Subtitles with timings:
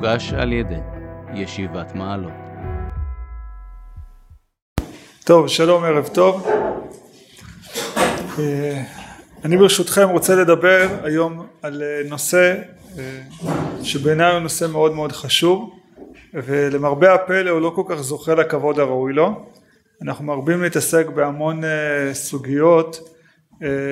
[0.00, 0.80] מוגש על ידי
[1.34, 2.32] ישיבת מעלות.
[5.24, 6.46] טוב, שלום, ערב טוב.
[8.38, 8.82] אה,
[9.44, 12.54] אני ברשותכם רוצה לדבר היום על אה, נושא
[12.98, 13.20] אה,
[13.82, 15.70] שבעיניי הוא נושא מאוד מאוד חשוב
[16.34, 19.46] ולמרבה הפלא הוא לא כל כך זוכה לכבוד הראוי לו.
[20.02, 21.62] אנחנו מרבים להתעסק בהמון
[22.12, 23.00] סוגיות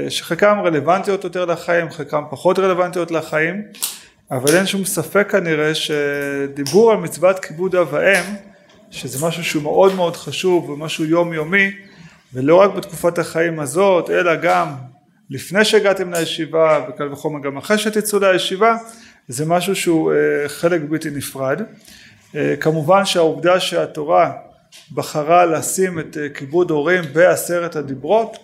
[0.09, 3.63] שחלקן רלוונטיות יותר לחיים, חלקן פחות רלוונטיות לחיים,
[4.31, 8.25] אבל אין שום ספק כנראה שדיבור על מצוות כיבוד אב ואם,
[8.91, 11.71] שזה משהו שהוא מאוד מאוד חשוב ומשהו יומיומי,
[12.35, 14.75] ולא רק בתקופת החיים הזאת, אלא גם
[15.31, 18.77] לפני שהגעתם לישיבה, וקל וחומר גם אחרי שתצאו לישיבה,
[19.29, 21.63] זה משהו שהוא אה, חלק בלתי נפרד.
[22.37, 24.33] אה, כמובן שהעובדה שהתורה
[24.93, 28.37] בחרה לשים את אה, כיבוד הורים בעשרת הדיברות,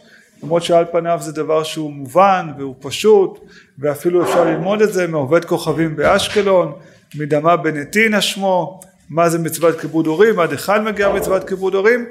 [0.43, 3.39] למרות שעל פניו זה דבר שהוא מובן והוא פשוט
[3.79, 6.73] ואפילו אפשר ללמוד את זה מעובד כוכבים באשקלון,
[7.15, 12.07] מדמה בנתינה שמו, מה זה מצוות כיבוד הורים, עד היכן מגיעה מצוות כיבוד הורים,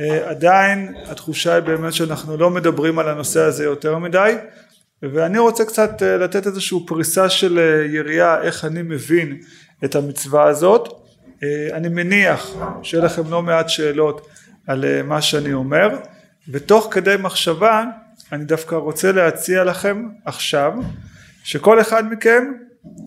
[0.00, 4.34] אה, עדיין התחושה היא באמת שאנחנו לא מדברים על הנושא הזה יותר מדי
[5.02, 9.38] ואני רוצה קצת אה, לתת איזושהי פריסה של אה, יריעה איך אני מבין
[9.84, 11.00] את המצווה הזאת.
[11.72, 14.26] אני מניח שיהיה לכם לא מעט שאלות
[14.66, 15.88] על מה שאני אומר
[16.48, 17.84] ותוך כדי מחשבה
[18.32, 20.72] אני דווקא רוצה להציע לכם עכשיו
[21.44, 22.44] שכל אחד מכם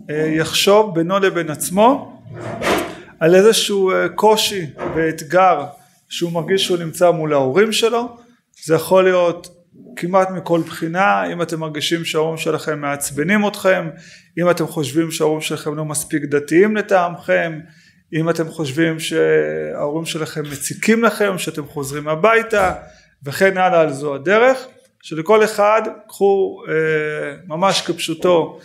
[0.10, 2.22] יחשוב בינו לבין עצמו
[3.20, 5.66] על איזשהו קושי ואתגר
[6.10, 8.18] שהוא מרגיש שהוא נמצא מול ההורים שלו.
[8.64, 9.48] זה יכול להיות
[9.96, 11.32] כמעט מכל בחינה.
[11.32, 13.90] אם אתם מרגישים שההורים שלכם מעצבנים אתכם
[14.40, 17.60] אם אתם חושבים שההורים שלכם לא מספיק דתיים לטעמכם
[18.14, 22.74] אם אתם חושבים שההורים שלכם מציקים לכם שאתם חוזרים הביתה
[23.24, 24.68] וכן הלאה על זו הדרך
[25.02, 26.74] שלכל אחד קחו אה,
[27.48, 28.60] ממש כפשוטו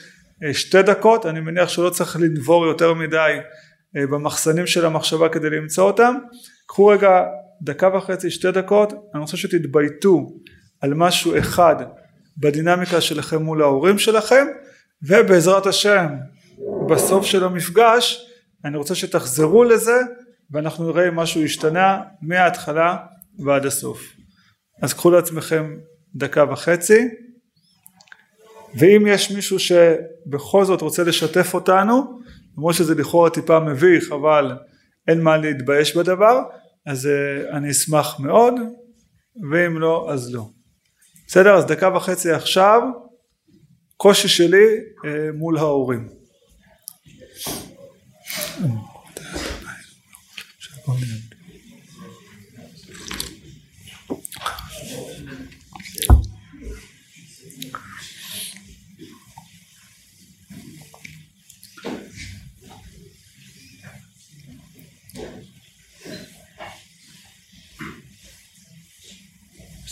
[0.45, 1.27] אה, שתי דקות.
[1.27, 3.37] אני מניח שלא צריך לנבור יותר מדי
[3.97, 6.15] אה, במחסנים של המחשבה כדי למצוא אותם.
[6.67, 7.23] קחו רגע
[7.63, 8.93] דקה וחצי שתי דקות.
[9.15, 10.33] אני רוצה שתתבייתו
[10.81, 11.77] על משהו אחד
[12.39, 14.47] בדינמיקה שלכם מול ההורים שלכם
[15.03, 16.07] ובעזרת השם
[16.89, 18.27] בסוף של המפגש
[18.65, 20.01] אני רוצה שתחזרו לזה
[20.51, 22.97] ואנחנו נראה אם משהו השתנה מההתחלה
[23.39, 24.22] ועד הסוף
[24.83, 25.77] אז קחו לעצמכם
[26.15, 27.09] דקה וחצי.
[28.75, 32.21] ואם יש מישהו שבכל זאת רוצה לשתף אותנו
[32.57, 34.53] למרות שזה לכאורה טיפה מביך אבל
[35.09, 36.39] אין מה להתבייש בדבר
[36.87, 38.55] אז uh, אני אשמח מאוד
[39.51, 40.49] ואם לא אז לא.
[41.27, 41.55] בסדר?
[41.55, 42.83] אז דקה וחצי עכשיו.
[43.97, 46.09] קושי שלי uh, מול ההורים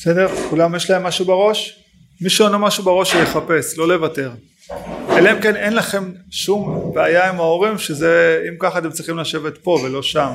[0.00, 0.28] בסדר?
[0.50, 1.82] כולם יש להם משהו בראש?
[2.20, 4.30] מי שאין לו משהו בראש שיחפש, לא לוותר.
[5.10, 9.58] אלא אם כן אין לכם שום בעיה עם ההורים שזה אם ככה אתם צריכים לשבת
[9.58, 10.30] פה ולא שם.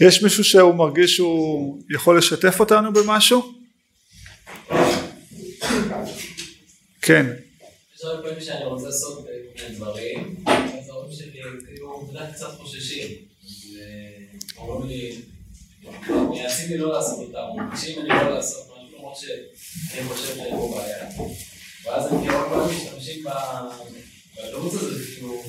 [0.00, 3.52] יש מישהו שהוא מרגיש שהוא יכול לשתף אותנו במשהו?
[7.02, 7.26] כן.
[7.96, 9.26] יש הרבה פעמים שאני רוצה לעשות
[9.70, 11.30] דברים, אז ההורים שלי
[11.66, 13.08] כאילו קצת חוששים.
[14.58, 15.20] אומרים לי,
[16.30, 20.74] מייעצים לי לא לעשות אותם, מבקשים ממני לא לעשות, משהו, למרות שאני חושב שאין פה
[20.76, 21.08] בעיה.
[21.84, 23.24] ואז אני כאילו פעם משתמשים
[24.34, 25.42] בתירוץ הזה, כאילו,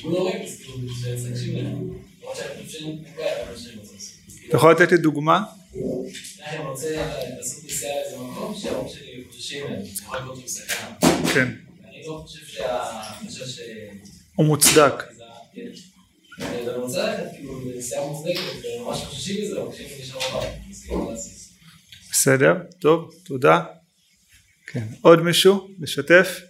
[0.00, 1.90] כיוון הורים, כאילו, שתקשיב להם.
[2.22, 4.14] למרות שאני חושב שאין בעיה, אבל שאני רוצה לעשות.
[4.48, 5.44] אתה יכול לתת לי דוגמה?
[5.74, 10.96] אני רוצה לעשות נסיעה לאיזה מקום שההורים שלי חוששים מהם, יכול להיות שהוא סכנה.
[11.34, 11.48] כן.
[11.88, 13.60] אני לא חושב שהחשש...
[14.34, 14.94] הוא מוצדק.
[16.36, 16.44] כן.
[16.44, 18.40] ואני רוצה ללכת כאילו לנסיעה מוצדקת,
[18.80, 20.38] וממש חוששים מזה, מבקשים לי להישאר
[20.98, 21.24] בבית,
[22.10, 23.64] בסדר, טוב, תודה.
[24.66, 25.68] כן, עוד מישהו?
[25.80, 26.40] לשתף?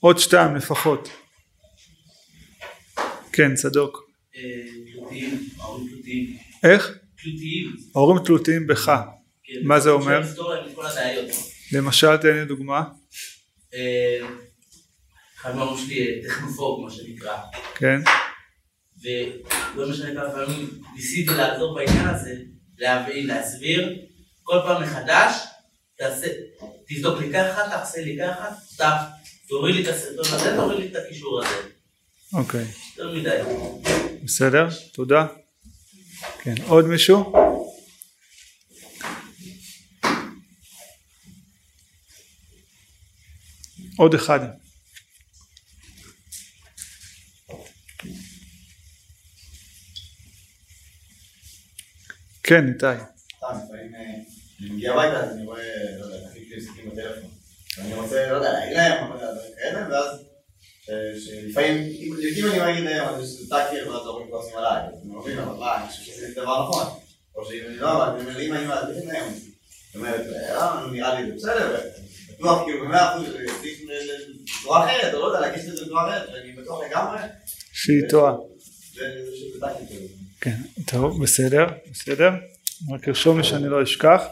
[0.00, 1.08] עוד שתיים לפחות.
[3.32, 4.10] כן, צדוק.
[6.64, 6.98] איך?
[7.22, 7.76] תלותיים.
[7.94, 8.92] ההורים תלותיים בך.
[9.62, 10.20] מה זה אומר?
[11.72, 12.82] למשל תן לי דוגמה.
[15.44, 17.36] אחד מההורים שלי טכנופוב, מה שנקרא.
[17.74, 18.00] כן.
[19.74, 22.34] ולא משנה כמה פעמים ניסיתי לעזור בעניין הזה,
[22.78, 23.98] להבין, להסביר,
[24.42, 25.32] כל פעם מחדש,
[25.98, 26.26] תעשה,
[26.86, 28.96] תבדוק לי ככה, תעשה לי ככה, סתם,
[29.48, 31.68] תוריד לי את הסרטון הזה, תוריד לי את הקישור הזה.
[32.32, 32.64] אוקיי.
[32.96, 33.38] יותר מדי.
[34.22, 35.26] בסדר, תודה.
[36.42, 37.32] כן, עוד מישהו?
[43.96, 44.63] עוד אחד.
[52.44, 52.86] כן, איתי.
[53.36, 54.00] סתם, לפעמים אה,
[54.60, 55.62] אני מגיע הביתה אז אני רואה,
[55.98, 57.30] לא יודע, שלי משחקים בטלפון.
[57.78, 60.20] ואני רוצה, לא יודע, להגיד להם, לא יודע, דברים כאלה, ואז
[61.18, 65.14] ש- שלפעמים, אם אם אני מגיד להם, אז יש טאקר, ואז ההורים כועסים עליי, אני
[65.16, 66.86] מבין, אבל מה, אני חושב שזה דבר נכון.
[67.36, 69.32] או שאם אני לא, אבל אני אומר, אמא, אמא, תגיד להם.
[69.34, 70.20] זאת אומרת,
[70.50, 71.80] אה, נו, נראה לי זה בסדר,
[72.38, 73.26] בטוח, כאילו, במאה אחוז,
[74.60, 77.18] בצורה אחרת, או לא יודע, להגיש את זה בצורה אחרת, ואני בטוח לגמרי,
[77.72, 78.32] שהיא טועה.
[80.44, 80.56] כן,
[80.86, 82.30] טוב, בסדר, בסדר.
[82.92, 84.22] רק ארשום לי שאני לא אשכח.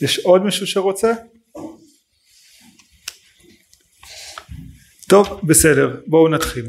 [0.00, 1.12] יש עוד מישהו שרוצה?
[5.08, 6.66] טוב, בסדר, בואו נתחיל.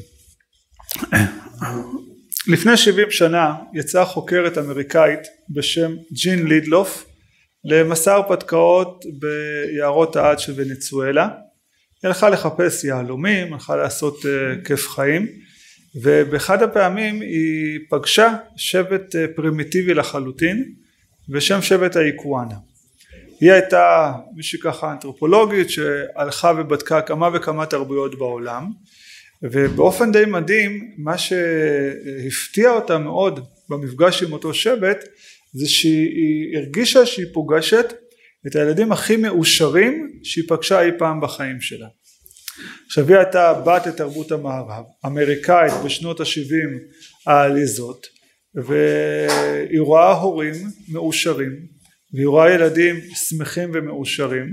[2.48, 5.20] לפני 70 שנה יצאה חוקרת אמריקאית
[5.50, 7.15] בשם ג'ין לידלוף
[7.66, 11.24] למסע הרפתקאות ביערות העד של ונצואלה.
[11.24, 15.28] היא הלכה לחפש יהלומים, הלכה לעשות uh, כיף חיים
[15.96, 20.74] ובאחד הפעמים היא פגשה שבט uh, פרימיטיבי לחלוטין
[21.30, 22.56] בשם שבט האיקואנה.
[23.40, 28.72] היא הייתה מישהי ככה אנתרופולוגית שהלכה ובדקה כמה וכמה תרבויות בעולם
[29.44, 35.04] ובאופן די מדהים מה שהפתיע אותה מאוד במפגש עם אותו שבט
[35.56, 37.94] זה שהיא הרגישה שהיא פוגשת
[38.48, 41.88] את הילדים הכי מאושרים שהיא פגשה אי פעם בחיים שלה.
[42.86, 46.80] עכשיו היא הייתה בת לתרבות המערב, אמריקאית בשנות ה-70
[47.28, 48.08] העליזות
[48.56, 50.54] והיא רואה הורים
[50.90, 51.52] מאושרים
[52.14, 54.48] והיא רואה ילדים שמחים ומאושרים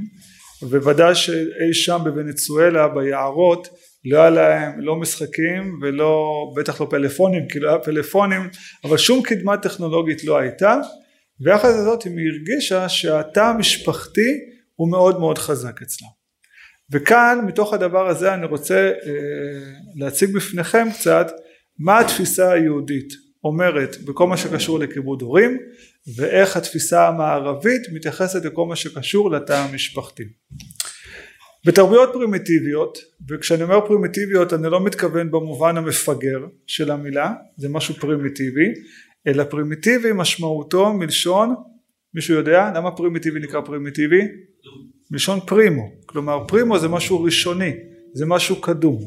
[0.63, 3.69] וודאי שאי שם בוונצואלה ביערות
[4.05, 6.27] לא היה להם לא משחקים ולא
[6.57, 8.41] בטח לא פלאפונים כי לא היה פלאפונים
[8.85, 10.77] אבל שום קדמה טכנולוגית לא הייתה
[11.41, 11.69] ויחד
[12.07, 14.39] עם היא הרגישה שהתא המשפחתי
[14.75, 16.09] הוא מאוד מאוד חזק אצלה.
[16.93, 19.13] וכאן מתוך הדבר הזה אני רוצה אה,
[19.97, 21.31] להציג בפניכם קצת
[21.79, 23.09] מה התפיסה היהודית
[23.45, 25.59] אומרת בכל מה שקשור לכיבוד הורים
[26.17, 30.25] ואיך התפיסה המערבית מתייחסת לכל מה שקשור לתא המשפחתי
[31.67, 32.99] בתרבויות פרימיטיביות
[33.29, 38.73] וכשאני אומר פרימיטיביות אני לא מתכוון במובן המפגר של המילה זה משהו פרימיטיבי
[39.27, 41.55] אלא פרימיטיבי משמעותו מלשון
[42.15, 44.23] מישהו יודע למה פרימיטיבי נקרא פרימיטיבי?
[45.11, 47.73] מלשון primo כלומר primo זה משהו ראשוני
[48.13, 49.01] זה משהו קדום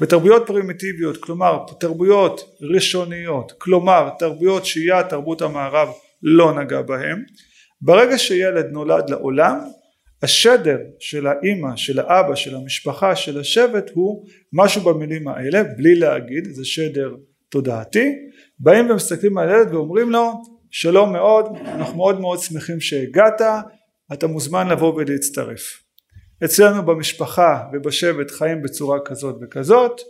[0.00, 5.88] בתרבויות פרימיטיביות כלומר תרבויות ראשוניות כלומר תרבויות שהיא תרבות המערב
[6.22, 7.22] לא נגע בהם
[7.80, 9.58] ברגע שילד נולד לעולם
[10.22, 16.44] השדר של האימא, של האבא, של המשפחה, של השבט הוא משהו במילים האלה בלי להגיד
[16.44, 17.14] זה שדר
[17.48, 18.12] תודעתי.
[18.58, 20.32] באים ומסתכלים על הילד ואומרים לו
[20.70, 23.40] שלום מאוד אנחנו מאוד מאוד שמחים שהגעת
[24.12, 25.86] אתה מוזמן לבוא ולהצטרף.
[26.44, 30.00] אצלנו במשפחה ובשבט חיים בצורה כזאת וכזאת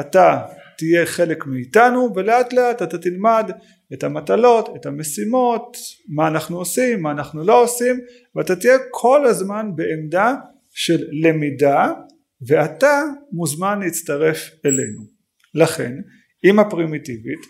[0.00, 0.38] אתה
[0.80, 3.50] תהיה חלק מאיתנו ולאט לאט אתה תלמד
[3.92, 5.76] את המטלות, את המשימות,
[6.08, 8.00] מה אנחנו עושים, מה אנחנו לא עושים
[8.36, 10.34] ואתה תהיה כל הזמן בעמדה
[10.74, 11.92] של למידה
[12.46, 15.02] ואתה מוזמן להצטרף אלינו.
[15.54, 15.92] לכן
[16.44, 17.40] אמא פרימיטיבית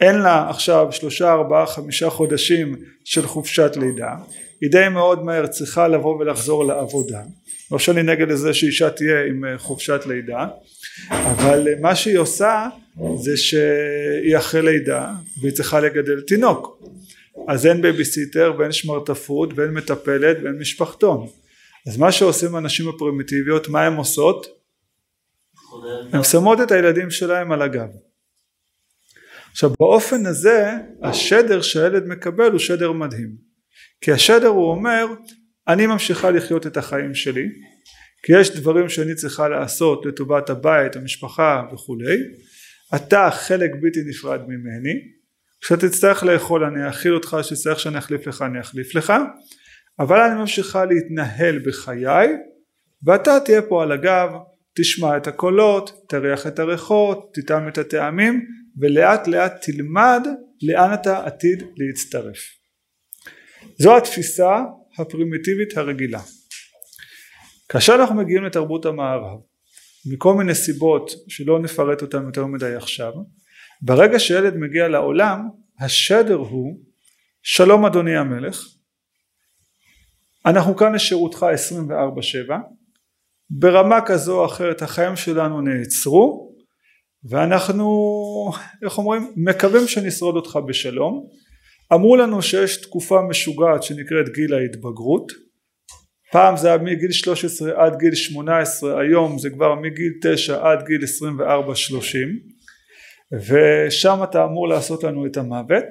[0.00, 4.14] אין לה עכשיו שלושה ארבעה חמישה חודשים של חופשת לידה
[4.60, 7.22] היא די מאוד מהר צריכה לבוא ולחזור לעבודה
[7.72, 10.46] לא שאני נגד לזה שאישה תהיה עם חופשת לידה
[11.10, 12.68] אבל מה שהיא עושה
[13.16, 16.82] זה שהיא אחרי לידה והיא צריכה לגדל תינוק.
[17.48, 21.26] אז אין בייביסיטר ואין שמרטפות ואין מטפלת ואין משפחתון.
[21.86, 24.46] אז מה שעושים הנשים הפרימיטיביות מה הן עושות?
[26.12, 27.88] הן שמות את הילדים שלהם על הגב.
[29.50, 30.70] עכשיו באופן הזה
[31.02, 33.36] השדר שהילד מקבל הוא שדר מדהים.
[34.00, 35.06] כי השדר הוא אומר
[35.68, 37.48] אני ממשיכה לחיות את החיים שלי
[38.26, 42.16] כי יש דברים שאני צריכה לעשות לטובת הבית, המשפחה וכולי.
[42.94, 44.94] אתה חלק בלתי נפרד ממני.
[45.60, 49.12] כשאתה תצטרך לאכול אני אאכיל אותך כשתצטרך שאני אחליף לך אני אחליף לך.
[49.98, 52.28] אבל אני ממשיכה להתנהל בחיי
[53.06, 54.28] ואתה תהיה פה על הגב
[54.76, 58.46] תשמע את הקולות תריח את הריחות תטעם את הטעמים
[58.80, 60.26] ולאט לאט תלמד
[60.62, 62.38] לאן אתה עתיד להצטרף.
[63.78, 64.62] זו התפיסה
[64.98, 66.20] הפרימיטיבית הרגילה
[67.68, 69.38] כאשר אנחנו מגיעים לתרבות המערב
[70.12, 73.12] מכל מיני סיבות שלא נפרט אותן יותר מדי עכשיו
[73.82, 75.48] ברגע שילד מגיע לעולם
[75.80, 76.78] השדר הוא
[77.42, 78.64] שלום אדוני המלך
[80.46, 81.46] אנחנו כאן לשירותך
[82.48, 82.52] 24/7
[83.50, 86.52] ברמה כזו או אחרת החיים שלנו נעצרו
[87.24, 87.86] ואנחנו
[88.82, 91.26] איך אומרים מקווים שנשרוד אותך בשלום.
[91.94, 95.32] אמרו לנו שיש תקופה משוגעת שנקראת גיל ההתבגרות
[96.32, 101.00] פעם זה היה מגיל 13 עד גיל 18 היום זה כבר מגיל 9 עד גיל
[101.02, 101.06] 24-30
[103.32, 105.84] ושם אתה אמור לעשות לנו את המוות.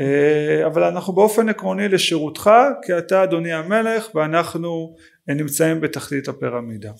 [0.00, 2.50] אה, אבל אנחנו באופן עקרוני לשירותך
[2.86, 4.94] כי אתה אדוני המלך ואנחנו
[5.28, 6.92] נמצאים בתחתית הפירמידה.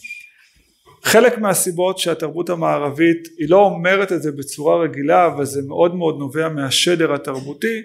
[1.03, 6.19] חלק מהסיבות שהתרבות המערבית היא לא אומרת את זה בצורה רגילה אבל זה מאוד מאוד
[6.19, 7.83] נובע מהשדר התרבותי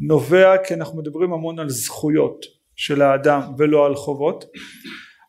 [0.00, 4.44] נובע כי אנחנו מדברים המון על זכויות של האדם ולא על חובות.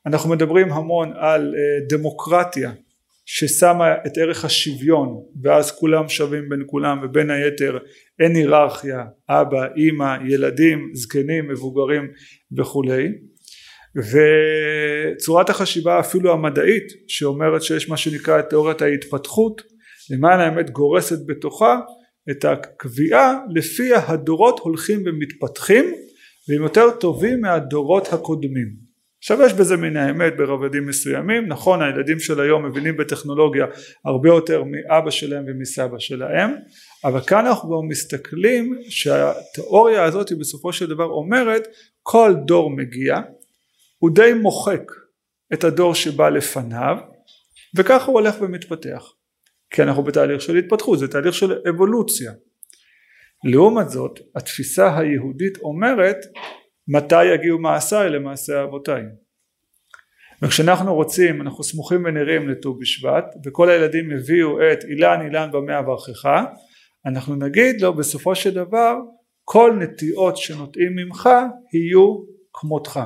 [0.05, 2.71] אנחנו מדברים המון על אה, דמוקרטיה
[3.25, 5.09] ששמה את ערך השוויון
[5.43, 7.77] ואז כולם שווים בין כולם ובין היתר
[8.19, 12.07] אין היררכיה אבא אימא ילדים זקנים מבוגרים
[12.57, 13.07] וכולי.
[15.15, 19.61] וצורת החשיבה אפילו המדעית שאומרת שיש מה שנקרא את תיאוריית ההתפתחות
[20.11, 21.79] למען האמת גורסת בתוכה
[22.31, 25.85] את הקביעה לפיה הדורות הולכים ומתפתחים
[26.49, 28.85] והם יותר טובים מהדורות הקודמים.
[29.19, 31.47] עכשיו יש בזה מן האמת ברבדים מסוימים.
[31.47, 33.65] נכון הילדים של היום מבינים בטכנולוגיה
[34.05, 36.51] הרבה יותר מאבא שלהם ומסבא שלהם.
[37.03, 41.67] אבל כאן אנחנו גם מסתכלים שהתיאוריה הזאת בסופו של דבר אומרת
[42.01, 43.15] כל דור מגיע
[43.97, 44.91] הוא די מוחק
[45.53, 46.95] את הדור שבא לפניו
[47.75, 49.03] וככה הוא הולך ומתפתח.
[49.69, 52.31] כי אנחנו בתהליך של התפתחות זה תהליך של אבולוציה
[53.45, 56.17] לעומת זאת התפיסה היהודית אומרת
[56.87, 59.01] מתי יגיעו מעשיי למעשה אבותיי.
[60.41, 66.25] וכשאנחנו רוצים אנחנו סמוכים ונראים לט"ו בשבט וכל הילדים הביאו את אילן אילן במה אברכך
[67.05, 68.95] אנחנו נגיד לו בסופו של דבר
[69.43, 71.29] כל נטיעות שנוטעים ממך
[71.73, 72.15] יהיו
[72.53, 72.99] כמותך.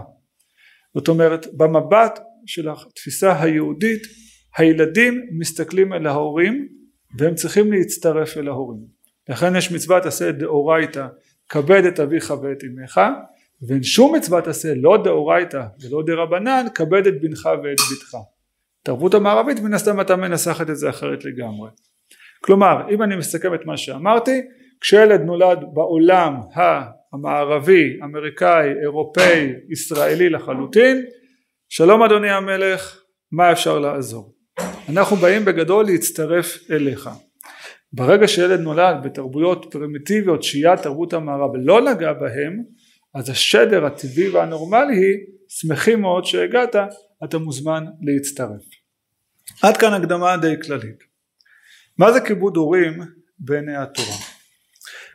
[0.98, 4.02] זאת אומרת במבט של התפיסה היהודית
[4.58, 6.68] הילדים מסתכלים אל ההורים
[7.20, 8.99] והם צריכים להצטרף אל ההורים
[9.30, 11.08] לכן יש מצוות עשה דאורייתא
[11.50, 13.02] כבד את אביך ואת אמך
[13.68, 18.18] ואין שום מצוות עשה לא דאורייתא ולא דרבנן כבד את בנך ואת בתך.
[18.84, 21.70] תרבות המערבית מן הסתם אתה מנסחת את זה אחרת לגמרי.
[22.44, 24.42] כלומר אם אני מסכם את מה שאמרתי
[24.82, 26.36] כשילד נולד בעולם
[27.14, 31.06] המערבי אמריקאי אירופאי ישראלי לחלוטין
[31.70, 34.34] שלום אדוני המלך מה אפשר לעזור?
[34.90, 37.10] אנחנו באים בגדול להצטרף אליך
[37.94, 42.64] ברגע שילד נולד בתרבויות פרימיטיביות שהיא תרבות המערב לא נגע בהם
[43.16, 45.18] אז השדר הטבעי והנורמלי היא
[45.48, 46.76] שמחים מאוד שהגעת
[47.24, 48.62] אתה מוזמן להצטרף.
[49.62, 51.04] עד כאן הקדמה די כללית.
[51.98, 53.00] מה זה כיבוד הורים
[53.40, 54.16] בעיני התורה?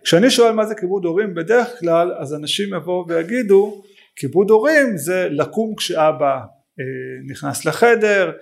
[0.04, 3.82] כשאני שואל מה זה כיבוד הורים בדרך כלל אז אנשים יבואו ויגידו
[4.16, 6.34] כיבוד הורים זה לקום כשאבא
[6.80, 6.84] אה,
[7.30, 8.32] נכנס לחדר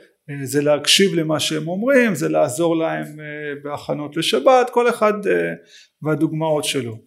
[0.43, 5.53] זה להקשיב למה שהם אומרים זה לעזור להם אה, בהכנות לשבת כל אחד אה,
[6.03, 6.99] והדוגמאות שלו.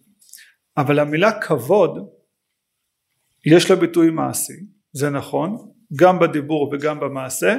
[0.76, 2.08] אבל המילה כבוד
[3.46, 4.52] יש לה ביטוי מעשי
[4.92, 5.56] זה נכון
[5.98, 7.56] גם בדיבור וגם במעשה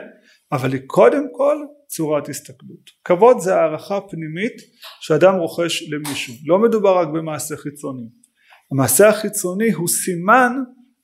[0.51, 1.57] אבל היא קודם כל
[1.87, 2.89] צורת הסתכלות.
[3.03, 4.53] כבוד זה הערכה פנימית
[5.01, 6.33] שאדם רוכש למישהו.
[6.45, 8.07] לא מדובר רק במעשה חיצוני.
[8.71, 10.51] המעשה החיצוני הוא סימן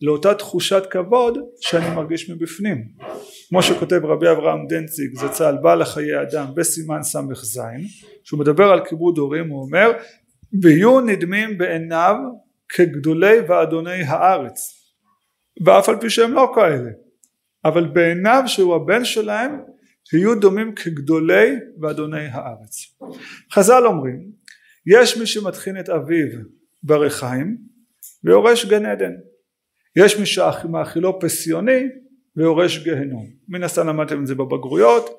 [0.01, 2.77] לאותה תחושת כבוד שאני מרגיש מבפנים
[3.49, 7.61] כמו שכותב רבי אברהם דנציג זצ"ל בעל החיי אדם בסימן ס"ז
[8.23, 9.91] שהוא מדבר על כיבוד הורים הוא אומר
[10.61, 12.15] ויהיו נדמים בעיניו
[12.69, 14.83] כגדולי ואדוני הארץ
[15.65, 16.89] ואף על פי שהם לא כאלה
[17.65, 19.51] אבל בעיניו שהוא הבן שלהם
[20.13, 22.97] יהיו דומים כגדולי ואדוני הארץ.
[23.51, 24.31] חז"ל אומרים
[24.85, 26.27] יש מי שמטחין את אביו
[26.83, 27.57] בריחיים
[28.23, 29.11] ויורש גן עדן.
[29.95, 31.83] יש מי שמאכילו פסיוני
[32.37, 33.25] ויורש גהנום.
[33.49, 35.09] מן הסתם למדתם את זה בבגרויות.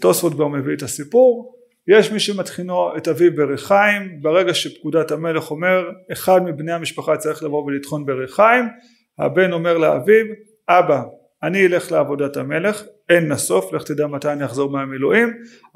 [0.00, 1.54] תוספות כבר מביא את הסיפור.
[1.88, 7.64] יש מי שמטחינו את אביו בריחיים ברגע שפקודת המלך אומר אחד מבני המשפחה צריך לבוא
[7.64, 8.64] ולטחון בריחיים
[9.18, 10.24] הבן אומר לאביו
[10.68, 11.02] אבא
[11.42, 15.28] אני אלך לעבודת המלך אין נסוף לך תדע מתי אני אחזור מהמילואים.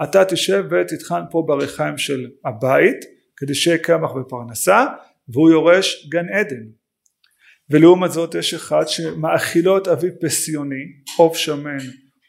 [0.03, 3.05] אתה תשב ותטחן פה בריחיים של הבית
[3.37, 4.87] כדי שיהיה קמח ופרנסה
[5.29, 6.63] והוא יורש גן עדן
[7.71, 10.85] ולעומת זאת יש אחד שמאכילו את אביו פסיוני
[11.17, 11.79] עוף שמן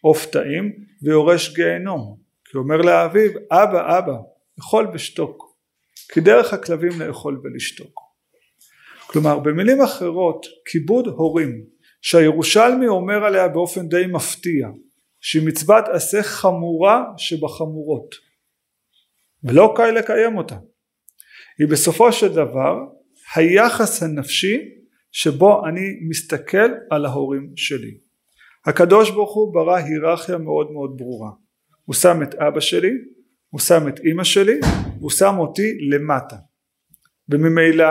[0.02, 2.18] עוף טעים ויורש גיהנום.
[2.46, 4.16] כי אומר לאביו אבא אבא
[4.60, 5.50] אכול ושתוק.
[6.14, 8.00] כי דרך הכלבים לאכול ולשתוק.
[9.08, 11.64] כלומר במילים אחרות כיבוד הורים
[12.02, 14.68] שהירושלמי אומר עליה באופן די מפתיע
[15.22, 18.16] שהיא מצוות עשה חמורה שבחמורות
[19.44, 20.56] ולא קל לקיים אותה.
[21.60, 22.76] היא בסופו של דבר
[23.36, 24.58] היחס הנפשי
[25.12, 27.98] שבו אני מסתכל על ההורים שלי.
[28.66, 31.32] הקדוש ברוך הוא ברא היררכיה מאוד מאוד ברורה.
[31.86, 32.92] הוא שם את אבא שלי
[33.50, 34.60] הוא שם את אימא שלי
[35.00, 36.36] הוא שם אותי למטה.
[37.30, 37.86] וממילא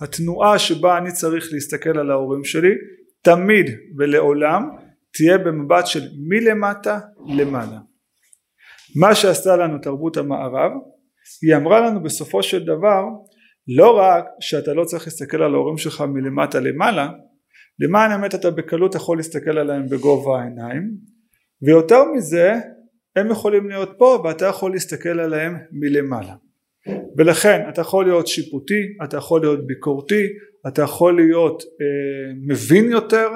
[0.00, 2.74] התנועה שבה אני צריך להסתכל על ההורים שלי
[3.22, 3.66] תמיד
[3.98, 4.68] ולעולם
[5.12, 7.78] תהיה במבט של מלמטה למעלה.
[8.96, 10.72] מה שעשתה לנו תרבות המערב
[11.42, 13.02] היא אמרה לנו בסופו של דבר
[13.68, 17.08] לא רק שאתה לא צריך להסתכל על ההורים שלך מלמטה למעלה
[17.78, 20.90] למען האמת אתה בקלות יכול להסתכל עליהם בגובה העיניים
[21.62, 22.52] ויותר מזה
[23.16, 26.34] הם יכולים להיות פה ואתה יכול להסתכל עליהם מלמעלה.
[27.16, 30.26] ולכן אתה יכול להיות שיפוטי, אתה יכול להיות ביקורתי,
[30.68, 33.28] אתה יכול להיות אה, מבין יותר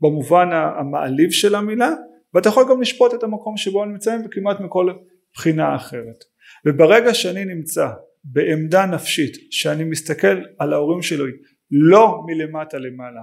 [0.00, 1.90] במובן המעליב של המילה
[2.34, 4.92] ואתה יכול גם לשפוט את המקום שבו הם נמצאים וכמעט מכל
[5.34, 6.24] בחינה אחרת.
[6.66, 7.88] וברגע שאני נמצא
[8.32, 11.32] בעמדה נפשית שאני מסתכל על ההורים שלי
[11.70, 13.22] לא מלמטה למעלה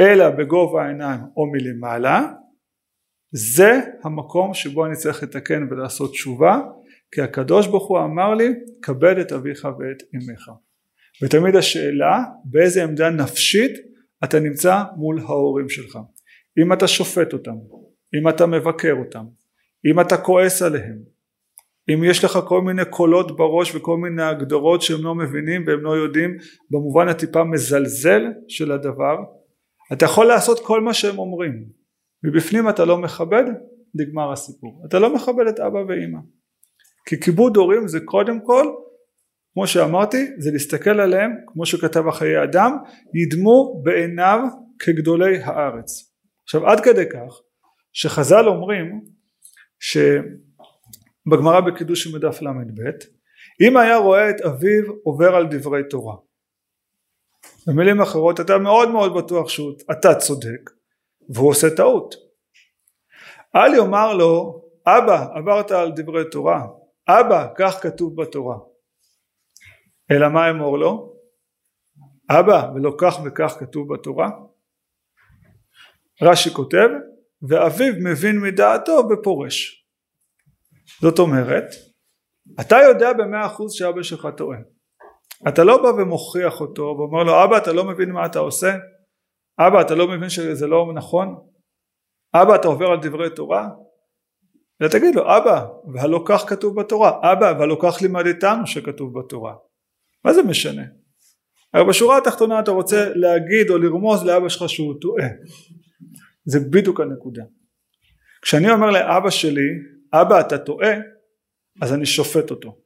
[0.00, 2.32] אלא בגובה העיניים או מלמעלה
[3.32, 6.60] זה המקום שבו אני צריך לתקן ולעשות תשובה
[7.12, 8.48] כי הקדוש ברוך הוא אמר לי
[8.82, 10.50] כבד את אביך ואת אמך.
[11.22, 13.72] ותמיד השאלה באיזה עמדה נפשית
[14.24, 15.98] אתה נמצא מול ההורים שלך?
[16.62, 17.54] אם אתה שופט אותם
[18.20, 19.24] אם אתה מבקר אותם
[19.90, 20.98] אם אתה כועס עליהם
[21.90, 25.90] אם יש לך כל מיני קולות בראש וכל מיני הגדרות שהם לא מבינים והם לא
[25.90, 26.36] יודעים
[26.70, 29.16] במובן הטיפה מזלזל של הדבר
[29.92, 31.64] אתה יכול לעשות כל מה שהם אומרים.
[32.24, 33.44] מבפנים אתה לא מכבד
[33.94, 34.82] נגמר הסיפור.
[34.88, 36.18] אתה לא מכבד את אבא ואימא
[37.06, 38.66] כי כיבוד הורים זה קודם כל
[39.52, 42.72] כמו שאמרתי זה להסתכל עליהם כמו שכתב החיי אדם
[43.14, 44.38] ידמו בעיניו
[44.78, 46.12] כגדולי הארץ.
[46.44, 47.40] עכשיו עד כדי כך
[47.92, 49.00] שחז"ל אומרים
[51.28, 52.80] שבגמרא בקידוש מדף ל"ב
[53.60, 56.16] אם היה רואה את אביו עובר על דברי תורה
[57.66, 60.70] במילים אחרות אתה מאוד מאוד בטוח שאתה צודק
[61.28, 62.14] והוא עושה טעות
[63.56, 66.66] אל יאמר לו אבא עברת על דברי תורה
[67.08, 68.58] אבא כך כתוב בתורה
[70.10, 71.12] אלא מה אמור לו?
[72.30, 74.30] אבא ולא כך וכך כתוב בתורה
[76.22, 76.88] רש"י כותב
[77.48, 79.81] ואביו מבין מדעתו ופורש
[81.00, 81.64] זאת אומרת
[82.60, 84.58] אתה יודע במאה אחוז שאבא שלך טועה
[85.48, 88.76] אתה לא בא ומוכיח אותו ואומר לו אבא אתה לא מבין מה אתה עושה?
[89.58, 91.36] אבא אתה לא מבין שזה לא נכון?
[92.34, 93.68] אבא אתה עובר על דברי תורה?
[94.82, 97.32] אלא תגיד לו אבא והלא כך כתוב בתורה.
[97.32, 99.54] אבא והלא כך לימד איתנו שכתוב בתורה.
[100.24, 100.82] מה זה משנה?
[101.74, 105.28] אבל בשורה התחתונה אתה רוצה להגיד או לרמוז לאבא שלך שהוא טועה.
[106.44, 107.42] זה בדיוק הנקודה.
[108.42, 109.70] כשאני אומר לאבא שלי
[110.12, 110.92] אבא אתה טועה
[111.82, 112.78] אז אני שופט אותו.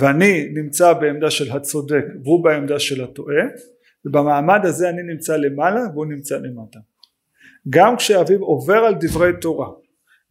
[0.00, 3.44] ואני נמצא בעמדה של הצודק והוא בעמדה של הטועה
[4.04, 6.78] ובמעמד הזה אני נמצא למעלה והוא נמצא למטה.
[7.68, 9.68] גם כשאביו עובר על דברי תורה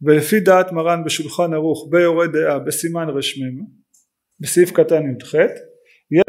[0.02, 3.64] ולפי דעת מרן בשולחן ערוך ביורה דעה בסימן רשמם
[4.40, 5.34] בסעיף קטן י"ח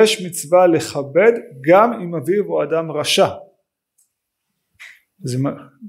[0.02, 1.32] יש מצווה לכבד
[1.70, 3.28] גם אם אביו הוא אדם רשע.
[5.24, 5.38] זה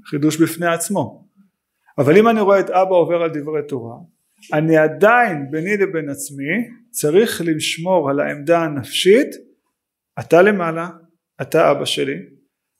[0.05, 1.27] חידוש בפני עצמו
[2.01, 3.95] אבל אם אני רואה את אבא עובר על דברי תורה
[4.53, 9.27] אני עדיין ביני לבין עצמי צריך לשמור על העמדה הנפשית
[10.19, 10.89] אתה למעלה
[11.41, 12.15] אתה אבא שלי.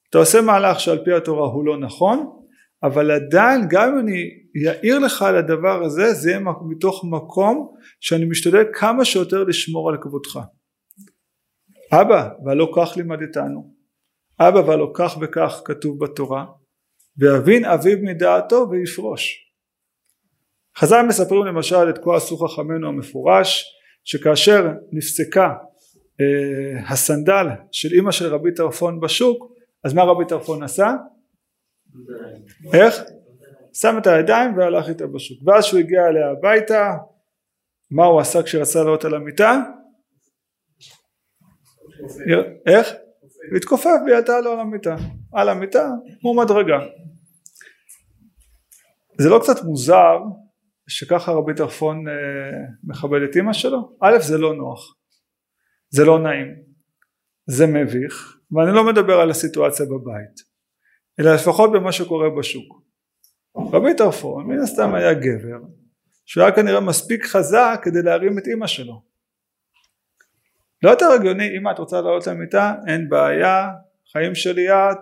[0.09, 2.41] אתה עושה מהלך שעל פי התורה הוא לא נכון
[2.83, 4.29] אבל עדיין גם אם אני
[4.67, 9.97] אעיר לך על הדבר הזה זה יהיה מתוך מקום שאני משתדל כמה שיותר לשמור על
[10.01, 10.39] כבודך.
[11.93, 13.73] אבא והלא כך לימדתנו
[14.39, 16.45] אבא והלא כך וכך כתוב בתורה
[17.21, 19.51] ויבין אביו מדעתו ויפרוש
[20.77, 23.65] חז"ל מספרים למשל את כה עשו חכמינו המפורש
[24.03, 25.49] שכאשר נפסקה
[26.21, 29.51] אה, הסנדל של אימא של רבי טרפון בשוק
[29.83, 30.93] אז מה רבי טרפון עשה?
[32.73, 33.03] איך?
[33.73, 36.91] שם את הידיים והלך איתה בשוק ואז שהוא הגיע אליה הביתה
[37.91, 39.59] מה הוא עשה כשרצה לעלות על המיטה?
[42.67, 42.93] איך?
[43.55, 44.95] התכופף והיא עלתה לו על המיטה
[45.33, 45.89] על המיטה
[46.21, 46.79] כמו מדרגה
[49.21, 50.17] זה לא קצת מוזר
[50.87, 52.13] שככה רבי טרפון אה,
[52.83, 53.97] מכבד את אמא שלו?
[54.01, 54.95] א' זה לא נוח
[55.89, 56.55] זה לא נעים
[57.45, 60.51] זה מביך ואני לא מדבר על הסיטואציה בבית
[61.19, 62.81] אלא לפחות במה שקורה בשוק.
[63.73, 65.59] רבי טרפון מן הסתם היה גבר
[66.25, 69.03] שהוא היה כנראה מספיק חזק כדי להרים את אימא שלו.
[70.83, 73.69] לא יותר הגיוני אם את רוצה לעלות למיטה אין בעיה
[74.11, 74.97] חיים שלי את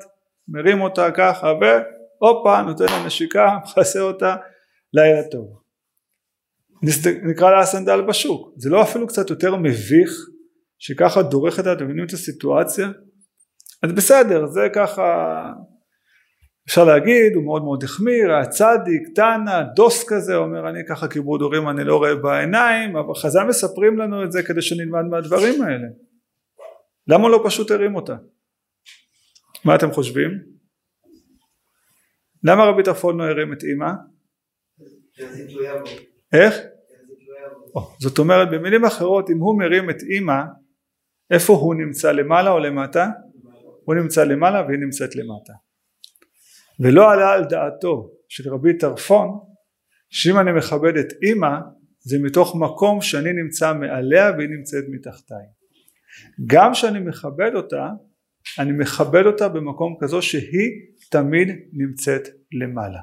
[0.48, 1.54] מרים אותה ככה
[2.22, 4.36] והופה נותן לה נשיקה מכסה אותה
[4.94, 5.60] לילה טוב.
[7.24, 10.12] נקרא לה הסנדל בשוק זה לא אפילו קצת יותר מביך
[10.78, 12.90] שככה דורכת את מבינים את הסיטואציה
[13.84, 15.44] אז בסדר זה ככה
[16.68, 21.42] אפשר להגיד הוא מאוד מאוד החמיר, היה צדיק, תנא, דוס כזה, אומר אני ככה כיבוד
[21.42, 25.88] הורים אני לא רואה בעיניים, אבל חז"ל מספרים לנו את זה כדי שנלמד מהדברים האלה.
[27.08, 28.16] למה לא פשוט הרים אותה?
[29.66, 30.59] מה אתם חושבים?
[32.44, 33.92] למה רבי טרפון לא הרים את אימא?
[36.34, 36.56] איך?
[38.00, 40.42] זאת אומרת במילים אחרות אם הוא מרים את אימא
[41.32, 43.08] איפה הוא נמצא למעלה או למטה?
[43.84, 45.54] הוא נמצא למעלה והיא נמצאת למטה
[46.80, 49.40] ולא עלה על דעתו של רבי טרפון
[50.10, 51.58] שאם אני מכבד את אימא
[52.00, 55.46] זה מתוך מקום שאני נמצא מעליה והיא נמצאת מתחתיי
[56.48, 57.90] גם כשאני מכבד אותה
[58.60, 60.70] אני מכבד אותה במקום כזו שהיא
[61.10, 63.00] תמיד נמצאת למעלה.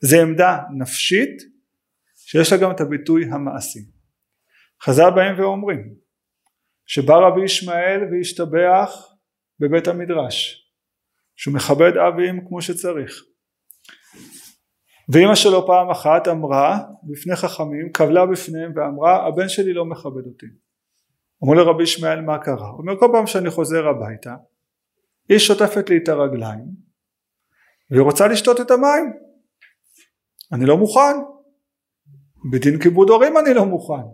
[0.00, 1.42] זה עמדה נפשית
[2.16, 3.80] שיש לה גם את הביטוי המעשי.
[4.82, 5.94] חז"ל באים ואומרים
[6.86, 9.14] שבא רבי ישמעאל והשתבח
[9.60, 10.64] בבית המדרש
[11.36, 13.24] שהוא מכבד אב ואם כמו שצריך.
[15.08, 20.46] ואימא שלו פעם אחת אמרה בפני חכמים קבלה בפניהם ואמרה הבן שלי לא מכבד אותי.
[21.44, 22.68] אמרו לרבי ישמעאל מה קרה?
[22.68, 24.34] הוא אומר כל פעם שאני חוזר הביתה
[25.28, 26.83] היא שוטפת לי את הרגליים
[27.94, 29.04] והיא רוצה לשתות את המים.
[30.52, 31.16] אני לא מוכן.
[32.52, 34.06] בדין כיבוד הורים אני לא מוכן.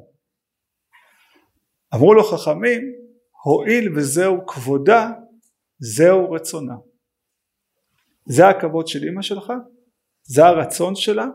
[1.95, 2.81] אמרו לו חכמים
[3.45, 5.11] הואיל וזהו כבודה
[5.79, 6.75] זהו רצונה.
[8.27, 9.53] זה הכבוד של אמא שלך?
[10.23, 11.27] זה הרצון שלה?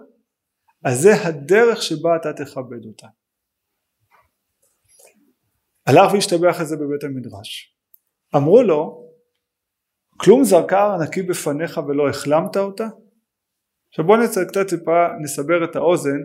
[0.86, 3.08] אז זה הדרך שבה אתה תכבד אותה.
[5.88, 7.78] הלך והשתבח את זה בבית המדרש.
[8.36, 9.05] אמרו לו
[10.18, 12.88] כלום זרקה ארנקי בפניך ולא החלמת אותה?
[13.90, 16.20] עכשיו בואו נצא קצת טיפה נסבר את האוזן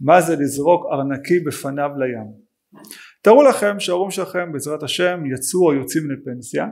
[0.00, 2.46] מה זה לזרוק ארנקי בפניו לים
[3.22, 6.66] תארו לכם שההורים שלכם בעזרת השם יצאו או יוצאים לפנסיה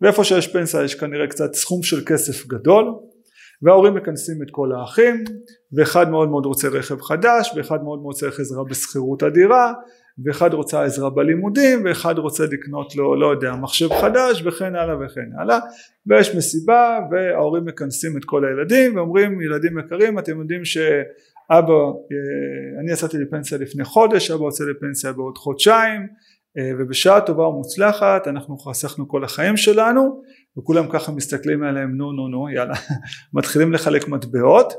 [0.00, 2.94] ואיפה שיש פנסיה יש כנראה קצת סכום של כסף גדול
[3.62, 5.24] וההורים מכנסים את כל האחים
[5.72, 9.72] ואחד מאוד מאוד רוצה רכב חדש ואחד מאוד מאוד צריך עזרה בשכירות הדירה
[10.24, 15.28] ואחד רוצה עזרה בלימודים ואחד רוצה לקנות לו לא יודע מחשב חדש וכן הלאה וכן
[15.40, 15.58] הלאה.
[16.06, 22.92] ויש מסיבה וההורים מכנסים את כל הילדים ואומרים ילדים יקרים אתם יודעים שאבא אה, אני
[22.92, 26.06] יצאתי לפנסיה לפני חודש אבא יוצא לפנסיה בעוד חודשיים
[26.58, 30.22] אה, ובשעה טובה ומוצלחת אנחנו חסכנו כל החיים שלנו.
[30.58, 32.74] וכולם ככה מסתכלים עליהם נו נו נו יאללה.
[33.34, 34.72] מתחילים לחלק מטבעות.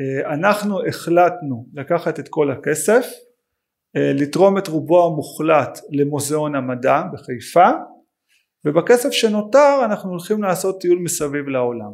[0.00, 3.06] אה, אנחנו החלטנו לקחת את כל הכסף
[3.94, 7.68] לתרום את רובו המוחלט למוזיאון המדע בחיפה
[8.64, 11.92] ובכסף שנותר אנחנו הולכים לעשות טיול מסביב לעולם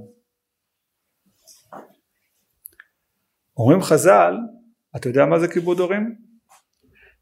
[3.56, 4.34] אומרים חז"ל
[4.96, 6.18] אתה יודע מה זה כיבוד הורים?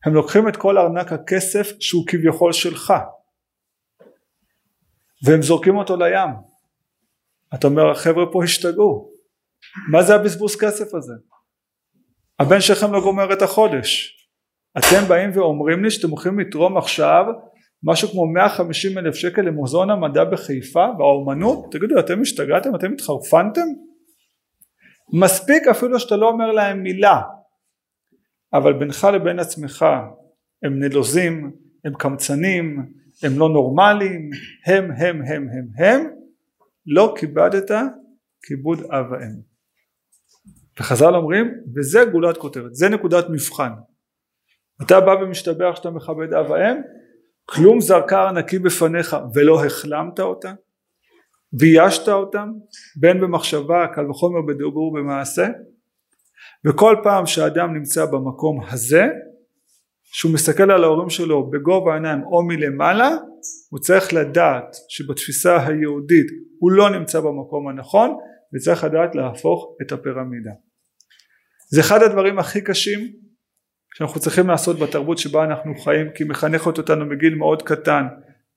[0.04, 2.94] הם לוקחים את כל ארנק הכסף שהוא כביכול שלך
[5.24, 6.30] והם זורקים אותו לים
[7.54, 9.12] אתה אומר החבר'ה פה השתגעו
[9.90, 11.14] מה זה הבזבוז כסף הזה?
[12.38, 14.15] הבן שלכם לא גומר את החודש
[14.78, 17.24] אתם באים ואומרים לי שאתם הולכים לתרום עכשיו
[17.82, 21.72] משהו כמו 150 אלף שקל למוזיאון המדע בחיפה והאומנות?
[21.72, 22.74] תגידו אתם השתגעתם?
[22.74, 23.66] אתם התחרפנתם?
[25.20, 27.20] מספיק אפילו שאתה לא אומר להם מילה.
[28.52, 29.86] אבל בינך לבין עצמך
[30.62, 31.52] הם נלוזים
[31.84, 32.86] הם קמצנים
[33.22, 34.30] הם לא נורמליים
[34.66, 36.10] הם הם הם הם הם
[36.86, 37.70] לא כיבדת
[38.42, 39.56] כיבוד אב ואם.
[40.80, 43.70] וחז"ל אומרים וזה גולת כותרת זה נקודת מבחן
[44.82, 46.76] אתה בא ומשתבח שאתה מכבד אב ואם
[47.44, 50.52] כלום זרקה נקי בפניך ולא החלמת אותה
[51.52, 52.48] ביישת אותם
[53.00, 55.46] בין במחשבה קל וחומר בדיבור במעשה
[56.66, 59.04] וכל פעם שאדם נמצא במקום הזה
[60.04, 63.10] שהוא מסתכל על ההורים שלו בגובה העיניים או מלמעלה
[63.70, 66.26] הוא צריך לדעת שבתפיסה היהודית
[66.58, 68.16] הוא לא נמצא במקום הנכון
[68.54, 70.50] וצריך לדעת להפוך את הפירמידה.
[71.70, 73.00] זה אחד הדברים הכי קשים
[73.98, 78.02] שאנחנו צריכים לעשות בתרבות שבה אנחנו חיים כי מחנכת אותנו מגיל מאוד קטן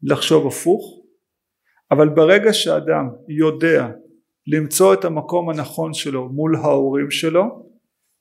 [0.04, 1.00] לחשוב הפוך.
[1.92, 3.88] אבל ברגע שאדם יודע
[4.48, 7.70] למצוא את המקום הנכון שלו מול ההורים שלו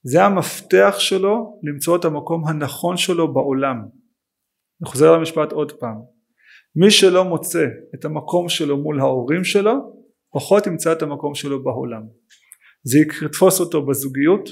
[0.02, 3.76] זה המפתח שלו למצוא את המקום הנכון שלו בעולם.
[4.82, 5.96] אני חוזר למשפט עוד פעם.
[6.76, 9.72] מי שלא מוצא את המקום שלו מול ההורים שלו
[10.32, 12.02] פחות ימצא את המקום שלו בעולם.
[12.82, 14.48] זה יתפוס אותו בזוגיות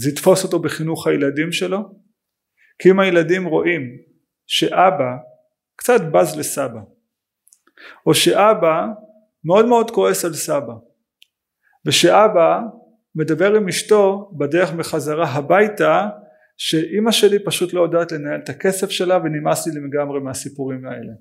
[0.00, 1.78] זה יתפוס אותו בחינוך הילדים שלו?
[2.78, 3.82] כי אם הילדים רואים
[4.46, 5.16] שאבא
[5.76, 6.80] קצת בז לסבא
[8.06, 8.86] או שאבא
[9.44, 10.72] מאוד מאוד כועס על סבא
[11.86, 12.60] ושאבא
[13.14, 16.08] מדבר עם אשתו בדרך בחזרה הביתה
[16.56, 21.12] שאימא שלי פשוט לא יודעת לנהל את הכסף שלה ונמאס לי לגמרי מהסיפורים האלה.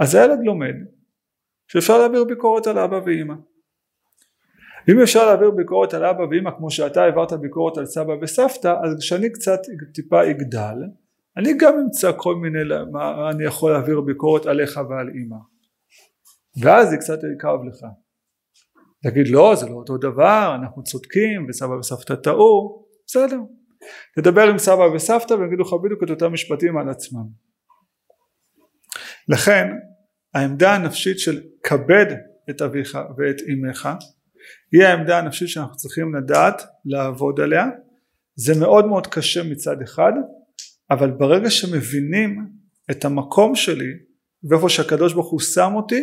[0.00, 0.74] אז הילד לומד
[1.68, 3.34] שאפשר להעביר ביקורת על אבא ואימא
[4.88, 8.96] אם אפשר להעביר ביקורת על אבא ואמא כמו שאתה העברת ביקורת על סבא וסבתא אז
[9.00, 9.60] כשאני קצת
[9.94, 10.76] טיפה אגדל
[11.36, 12.58] אני גם אמצא כל מיני
[12.92, 15.36] מה אני יכול להעביר ביקורת עליך ועל אמא.
[16.62, 17.86] ואז זה קצת יכאב לך.
[19.02, 22.86] תגיד לא זה לא אותו דבר אנחנו צודקים וסבא וסבתא טעו.
[23.06, 23.38] בסדר.
[24.16, 27.26] תדבר עם סבא וסבתא והם יגידו לך בדיוק את אותם משפטים על עצמם.
[29.28, 29.68] לכן
[30.34, 32.06] העמדה הנפשית של כבד
[32.50, 33.88] את אביך ואת אמך
[34.74, 37.66] היא העמדה הנפשית שאנחנו צריכים לדעת לעבוד עליה.
[38.36, 40.12] זה מאוד מאוד קשה מצד אחד
[40.90, 42.46] אבל ברגע שמבינים
[42.90, 43.92] את המקום שלי
[44.50, 46.00] ואיפה שהקדוש ברוך הוא שם אותי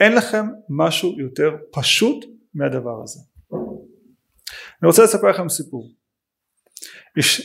[0.00, 3.20] אין לכם משהו יותר פשוט מהדבר הזה.
[4.82, 5.90] אני רוצה לספר לכם סיפור.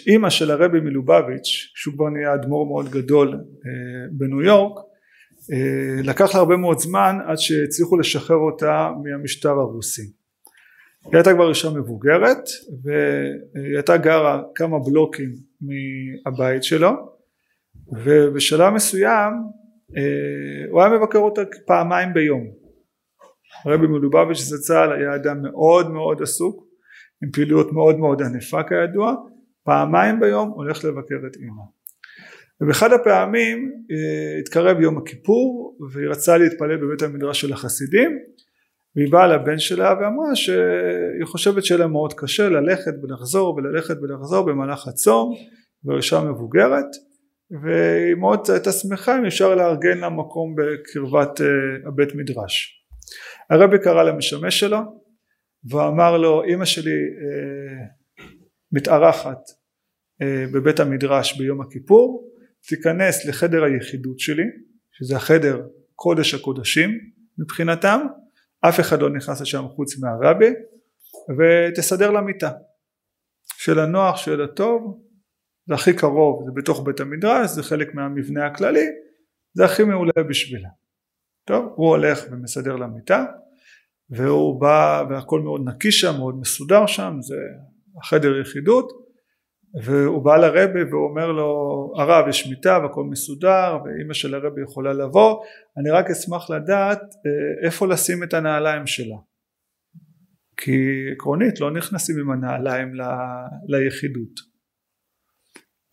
[0.07, 4.79] אימא של הרבי מלובביץ' שהוא כבר נהיה אדמו"ר מאוד גדול אה, בניו יורק
[5.53, 10.20] אה, לקח לה הרבה מאוד זמן עד שהצליחו לשחרר אותה מהמשטר הרוסי
[11.05, 12.43] היא הייתה כבר אישה מבוגרת
[12.83, 16.89] והיא הייתה גרה כמה בלוקים מהבית שלו
[18.05, 19.33] ובשלב מסוים
[19.97, 22.61] אה, הוא היה מבקר אותה פעמיים ביום.
[23.65, 26.65] הרבי מלובביץ' זצ"ל היה אדם מאוד מאוד עסוק
[27.23, 29.15] עם פעילות מאוד מאוד ענפה כידוע.
[29.63, 31.63] פעמיים ביום הולך לבקר את אמא.
[32.61, 38.19] ובאחד הפעמים אה, התקרב יום הכיפור והיא רצה להתפלל בבית המדרש של החסידים
[38.95, 44.45] והיא באה לבן שלה ואמרה שהיא חושבת שיהיה לה מאוד קשה ללכת ולחזור וללכת ולחזור
[44.45, 45.33] במהלך הצום
[45.83, 46.85] באישה מבוגרת
[47.51, 52.83] והיא מאוד הייתה שמחה אם אפשר לארגן לה מקום בקרבת uh, הבית מדרש.
[53.49, 54.79] הרבי קרא למשמש שלו
[55.69, 58.23] ואמר לו אמא שלי uh,
[58.71, 62.31] מתארחת uh, בבית המדרש ביום הכיפור
[62.67, 64.43] תיכנס לחדר היחידות שלי
[64.91, 65.61] שזה החדר
[65.95, 66.89] קודש הקודשים
[67.37, 67.99] מבחינתם
[68.69, 70.53] אף אחד לא נכנס לשם חוץ מהרבי
[71.37, 72.51] ותסדר לה מיטה.
[73.57, 75.01] של הנוח של הטוב
[75.67, 78.87] זה הכי קרוב זה בתוך בית המדרש זה חלק מהמבנה הכללי
[79.53, 80.69] זה הכי מעולה בשבילה.
[81.45, 83.25] טוב הוא הולך ומסדר לה מיטה
[84.09, 87.35] והוא בא והכל מאוד נקי שם מאוד מסודר שם זה
[87.97, 89.00] החדר יחידות
[89.83, 94.93] והוא בא לרבי והוא אומר לו הרב יש מיטה והכל מסודר ואימא של הרבי יכולה
[94.93, 95.43] לבוא.
[95.77, 99.15] אני רק אשמח לדעת אה, איפה לשים את הנעליים שלה.
[100.57, 103.01] כי עקרונית לא נכנסים עם הנעליים ל,
[103.67, 104.51] ליחידות.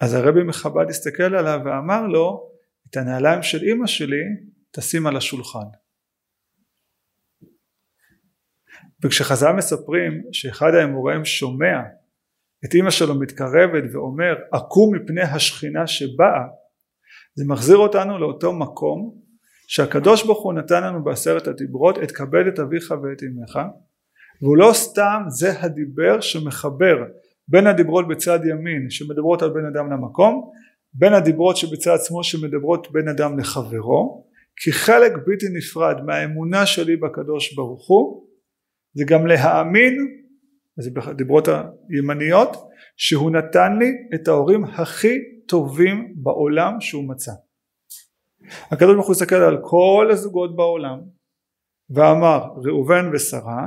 [0.01, 2.51] אז הרבי מחב"ד הסתכל עליו ואמר לו
[2.91, 4.23] את הנעליים של אימא שלי
[4.71, 5.67] תשים על השולחן.
[9.05, 11.81] וכשחז"ל מספרים שאחד האמוראים שומע
[12.65, 16.45] את אימא שלו מתקרבת ואומר עקום מפני השכינה שבאה.
[17.35, 19.15] זה מחזיר אותנו לאותו מקום
[19.69, 23.59] שהקדוש ברוך הוא נתן לנו בעשרת הדיברות את כבד את אביך ואת אמך.
[24.43, 26.97] והוא לא סתם זה הדיבר שמחבר
[27.49, 30.51] בין הדיברות בצד ימין שמדברות על בין אדם למקום
[30.93, 37.55] בין הדיברות שבצד שמאל שמדברות בין אדם לחברו כי חלק בלתי נפרד מהאמונה שלי בקדוש
[37.55, 38.27] ברוך הוא
[38.95, 39.95] זה גם להאמין
[40.79, 41.49] זה בדיברות
[41.89, 42.57] הימניות
[42.97, 47.33] שהוא נתן לי את ההורים הכי טובים בעולם שהוא מצא.
[48.71, 51.01] הקדוש ברוך הוא הסתכל על כל הזוגות בעולם
[51.91, 53.67] ואמר ראובן ושרה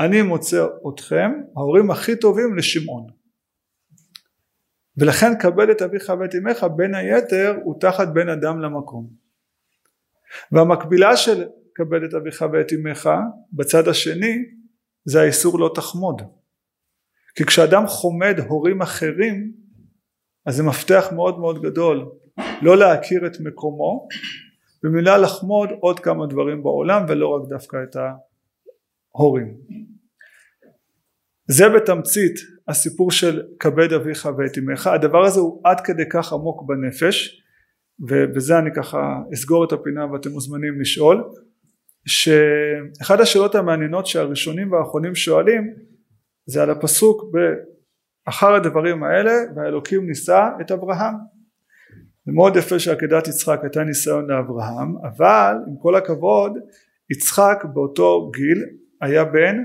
[0.00, 3.06] אני מוצא אתכם ההורים הכי טובים לשמעון.
[4.96, 9.10] ולכן כבד את אביך ואת אמך בין היתר הוא תחת בין אדם למקום.
[10.52, 13.10] והמקבילה של כבד את אביך ואת אמך
[13.52, 14.36] בצד השני
[15.04, 16.22] זה האיסור לא תחמוד
[17.34, 19.52] כי כשאדם חומד הורים אחרים
[20.46, 22.10] אז זה מפתח מאוד מאוד גדול
[22.62, 24.08] לא להכיר את מקומו
[24.82, 27.96] במילה לחמוד עוד כמה דברים בעולם ולא רק דווקא את
[29.14, 29.56] ההורים.
[31.50, 32.34] זה בתמצית
[32.68, 34.86] הסיפור של כבד אביך ואת אמך.
[34.86, 37.42] הדבר הזה הוא עד כדי כך עמוק בנפש
[38.00, 38.98] ובזה אני ככה
[39.34, 41.24] אסגור את הפינה ואתם מוזמנים לשאול
[42.06, 45.74] שאחד השאלות המעניינות שהראשונים והאחרונים שואלים
[46.46, 47.22] זה על הפסוק
[48.26, 51.14] באחר הדברים האלה והאלוקים נישא את אברהם
[52.26, 56.52] זה מאוד יפה שעקדת יצחק הייתה ניסיון לאברהם אבל עם כל הכבוד
[57.10, 58.64] יצחק באותו גיל
[59.00, 59.56] היה בן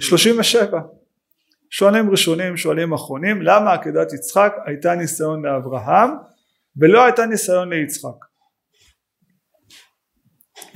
[0.00, 0.80] 37
[1.70, 6.10] שואלים ראשונים שואלים אחרונים למה עקדת יצחק הייתה ניסיון לאברהם
[6.76, 8.24] ולא הייתה ניסיון ליצחק?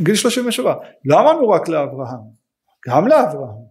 [0.00, 2.20] גיל 37 למה נו רק לאברהם?
[2.88, 3.65] גם לאברהם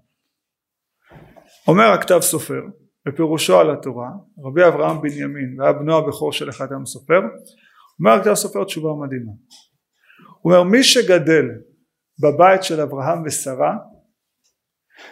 [1.68, 2.62] אומר הכתב סופר
[3.06, 4.10] בפירושו על התורה
[4.44, 7.20] רבי אברהם בנימין והיה בנו הבכור של העם סופר
[8.00, 9.32] אומר הכתב סופר תשובה מדהימה.
[10.42, 11.46] הוא אומר מי שגדל
[12.20, 13.78] בבית של אברהם ושרה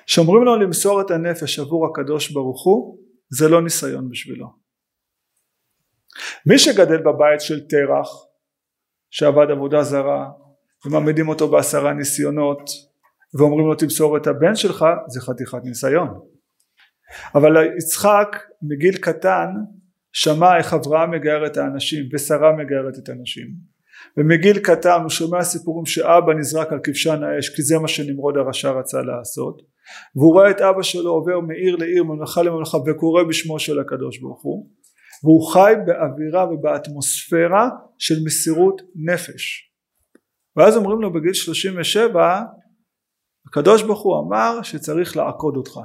[0.05, 2.97] שאומרים לו למסור את הנפש עבור הקדוש ברוך הוא
[3.29, 4.47] זה לא ניסיון בשבילו.
[6.45, 8.09] מי שגדל בבית של תרח
[9.09, 10.29] שעבד עבודה זרה
[10.85, 12.69] ומעמידים אותו בעשרה ניסיונות
[13.39, 16.32] ואומרים לו תמסור את הבן שלך זה חתיכת ניסיון
[17.35, 18.27] אבל יצחק
[18.61, 19.47] מגיל קטן
[20.13, 23.47] שמע איך אברהם מגייר את האנשים ושרה מגיירת את האנשים
[24.17, 28.71] ומגיל קטן הוא שומע סיפורים שאבא נזרק על כבשן האש כי זה מה שנמרוד הרשע
[28.71, 29.61] רצה לעשות.
[30.15, 34.43] והוא רואה את אבא שלו עובר מעיר לעיר ממלכה לממלכה וקורא בשמו של הקדוש ברוך
[34.43, 34.69] הוא.
[35.23, 39.71] והוא חי באווירה ובאטמוספירה של מסירות נפש.
[40.55, 42.41] ואז אומרים לו בגיל 37
[43.47, 45.79] הקדוש ברוך הוא אמר שצריך לעקוד אותך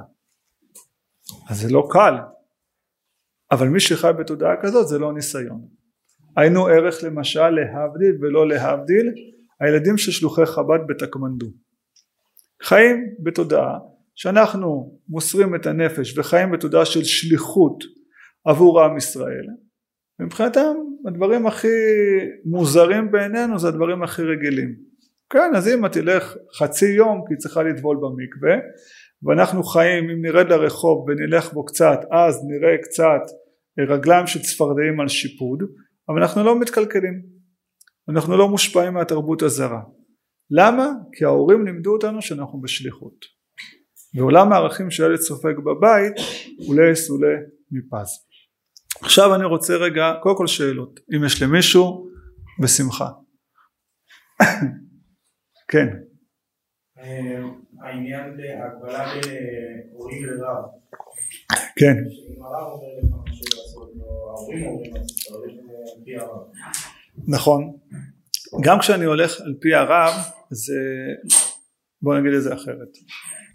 [1.49, 2.13] אז זה לא קל.
[3.51, 5.67] אבל מי שחי בתודעה כזאת זה לא ניסיון.
[6.37, 9.13] היינו ערך למשל להבדיל ולא להבדיל
[9.59, 11.47] הילדים של שלוחי חב"ד בתקמנדו.
[12.63, 13.79] חיים בתודעה
[14.15, 17.83] שאנחנו מוסרים את הנפש וחיים בתודעה של שליחות
[18.45, 19.45] עבור עם ישראל.
[20.19, 20.75] מבחינתם
[21.07, 21.67] הדברים הכי
[22.45, 24.75] מוזרים בעינינו זה הדברים הכי רגילים.
[25.29, 28.55] כן אז אמא תלך חצי יום כי היא צריכה לטבול במקווה
[29.23, 33.21] ואנחנו חיים אם נרד לרחוב ונלך בו קצת אז נראה קצת
[33.89, 35.63] רגליים של צפרדעים על שיפוד
[36.09, 37.21] אבל אנחנו לא מתקלקלים.
[38.09, 39.81] אנחנו לא מושפעים מהתרבות הזרה.
[40.51, 40.89] למה?
[41.13, 43.25] כי ההורים לימדו אותנו שאנחנו בשליחות.
[44.15, 46.13] ועולם הערכים שילד סופג בבית
[46.67, 47.35] עולה סולה
[47.71, 48.29] מפז
[49.01, 50.99] עכשיו אני רוצה רגע קודם כל שאלות.
[51.15, 52.09] אם יש למישהו
[52.63, 53.09] בשמחה.
[55.71, 55.87] כן.
[55.87, 56.08] אה,
[57.81, 59.13] העניין להגבלה
[59.91, 60.65] להורים לרב.
[61.75, 61.95] כן.
[62.41, 62.79] הרב.
[67.27, 67.77] נכון.
[68.63, 70.13] גם כשאני הולך על פי הרב
[70.49, 70.73] זה
[72.01, 72.97] בוא נגיד את זה אחרת.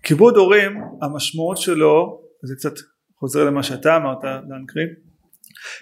[0.03, 2.75] כיבוד הורים המשמעות שלו זה קצת
[3.19, 4.89] חוזר למה שאתה אמרת דן קריב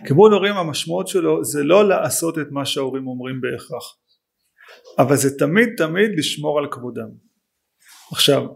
[0.07, 3.97] כיבוד הורים המשמעות שלו זה לא לעשות את מה שההורים אומרים בהכרח.
[4.99, 7.09] אבל זה תמיד תמיד לשמור על כבודם
[8.13, 8.47] עכשיו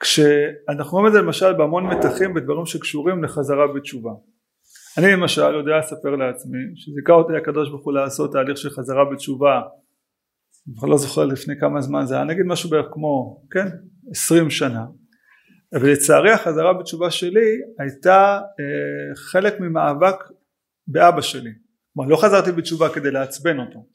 [0.00, 4.10] כשאנחנו רואים את זה למשל בהמון מתחים בדברים שקשורים לחזרה בתשובה.
[4.98, 9.60] אני למשל יודע לספר לעצמי שזיכה אותי הקדוש ברוך הוא לעשות תהליך של חזרה בתשובה.
[10.68, 12.24] אני כבר לא זוכר לפני כמה זמן זה היה.
[12.24, 13.66] נגיד משהו בערך כמו כן
[14.10, 14.84] עשרים שנה.
[15.72, 20.16] ולצערי החזרה בתשובה שלי הייתה אה, חלק ממאבק
[20.86, 21.50] באבא שלי.
[21.94, 23.86] כלומר לא חזרתי בתשובה כדי לעצבן אותו.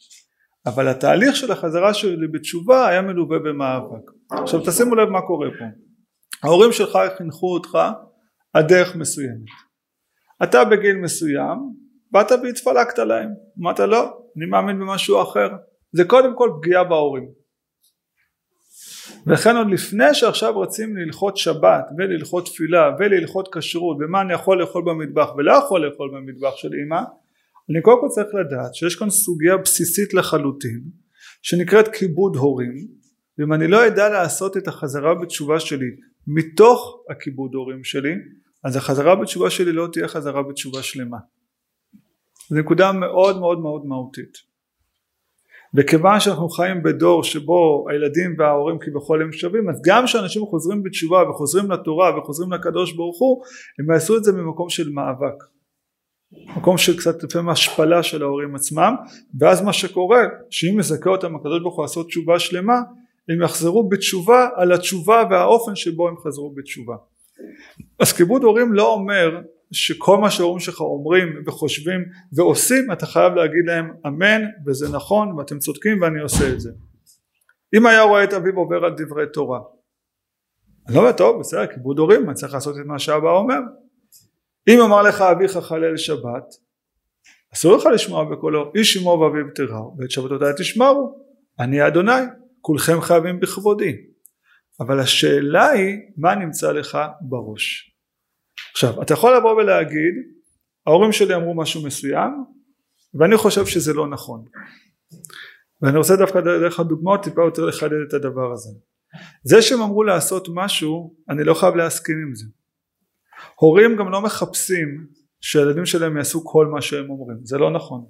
[0.66, 5.66] אבל התהליך של החזרה שלי בתשובה היה מלווה במאבק עכשיו תשימו לב מה קורה פה.
[6.44, 7.78] ההורים שלך חינכו אותך
[8.54, 9.50] על דרך מסוימת.
[10.44, 11.58] אתה בגיל מסוים
[12.12, 13.30] באת והתפלקת להם.
[13.62, 15.50] אמרת לא אני מאמין במשהו אחר.
[15.92, 17.46] זה קודם כל פגיעה בהורים.
[19.28, 24.84] ולכן עוד לפני שעכשיו רצים ללכות שבת וללכות תפילה וללכות כשרות ומה אני יכול לאכול
[24.86, 27.02] במטבח ולא יכול לאכול במטבח של אמא
[27.70, 30.82] אני קודם כל צריך לדעת שיש כאן סוגיה בסיסית לחלוטין
[31.42, 32.88] שנקראת כיבוד הורים
[33.40, 35.90] ואם אני לא אדע לעשות את החזרה בתשובה שלי
[36.28, 38.16] מתוך הכיבוד הורים שלי
[38.64, 41.18] אז החזרה בתשובה שלי לא תהיה חזרה בתשובה שלמה.
[42.50, 44.56] זו נקודה מאוד מאוד מאוד מהותית.
[45.78, 51.30] וכיוון שאנחנו חיים בדור שבו הילדים וההורים כביכול הם שווים אז גם כשאנשים חוזרים בתשובה
[51.30, 53.44] וחוזרים לתורה וחוזרים לקדוש ברוך הוא
[53.80, 55.44] הם יעשו את זה ממקום של מאבק.
[56.58, 58.96] מקום של קצת לפעמים השפלה של ההורים עצמם
[59.40, 62.82] ואז מה שקורה שאם מזכה אותם הקדוש ברוך הוא לעשות תשובה שלמה
[63.30, 66.96] הם יחזרו בתשובה על התשובה והאופן שבו הם חזרו בתשובה.
[68.00, 73.66] אז כיבוד הורים לא אומר שכל מה שההורים שלך אומרים וחושבים ועושים אתה חייב להגיד
[73.66, 76.70] להם אמן וזה נכון ואתם צודקים ואני עושה את זה.
[77.78, 79.60] אם היה רואה את אביו עובר על דברי תורה
[80.88, 83.60] אני לא אומר טוב בסדר כיבוד הורים אני צריך לעשות את מה שאבא אומר
[84.68, 86.56] אם אמר לך אביך חלל שבת
[87.54, 91.20] אסור לך לשמוע בקולו איש אמו ואביו תראו ואת שבתותיי תשמרו
[91.60, 92.12] אני אדוני
[92.66, 93.96] כולכם חייבים בכבודי.
[94.80, 97.96] אבל השאלה היא מה נמצא לך בראש?
[98.72, 100.14] עכשיו אתה יכול לבוא ולהגיד
[100.88, 102.32] ההורים שלי אמרו משהו מסוים
[103.14, 104.46] ואני חושב שזה לא נכון.
[105.82, 108.70] ואני רוצה דווקא דרך הדוגמאות טיפה יותר לחדד את הדבר הזה.
[109.44, 112.46] זה שהם אמרו לעשות משהו אני לא חייב להסכים עם זה.
[113.56, 115.08] הורים גם לא מחפשים
[115.42, 117.38] שהילדים שלהם יעשו כל מה שהם אומרים.
[117.44, 118.06] זה לא נכון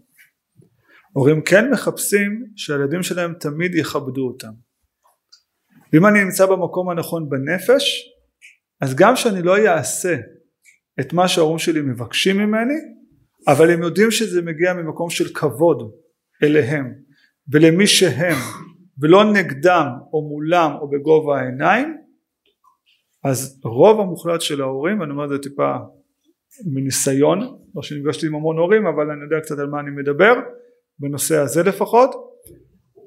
[1.15, 4.51] הורים כן מחפשים שהילדים שלהם תמיד יכבדו אותם.
[5.93, 8.09] ואם אני נמצא במקום הנכון בנפש
[8.81, 10.15] אז גם שאני לא אעשה
[10.99, 12.73] את מה שההורים שלי מבקשים ממני
[13.47, 15.91] אבל הם יודעים שזה מגיע ממקום של כבוד
[16.43, 16.93] אליהם
[17.51, 18.37] ולמי שהם
[19.01, 21.97] ולא נגדם או מולם או בגובה העיניים
[23.23, 25.75] אז רוב המוחלט של ההורים ואני אומר את זה טיפה
[26.65, 27.39] מניסיון
[27.75, 30.33] לא שנפגשתי עם המון הורים אבל אני יודע קצת על מה אני מדבר
[30.99, 32.15] בנושא הזה לפחות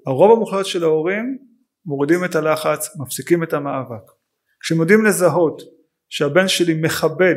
[0.07, 1.39] הרוב המוחלט של ההורים
[1.86, 4.03] מורידים את הלחץ מפסיקים את המאבק.
[4.61, 5.62] כשהם יודעים לזהות
[6.09, 7.34] שהבן שלי מכבד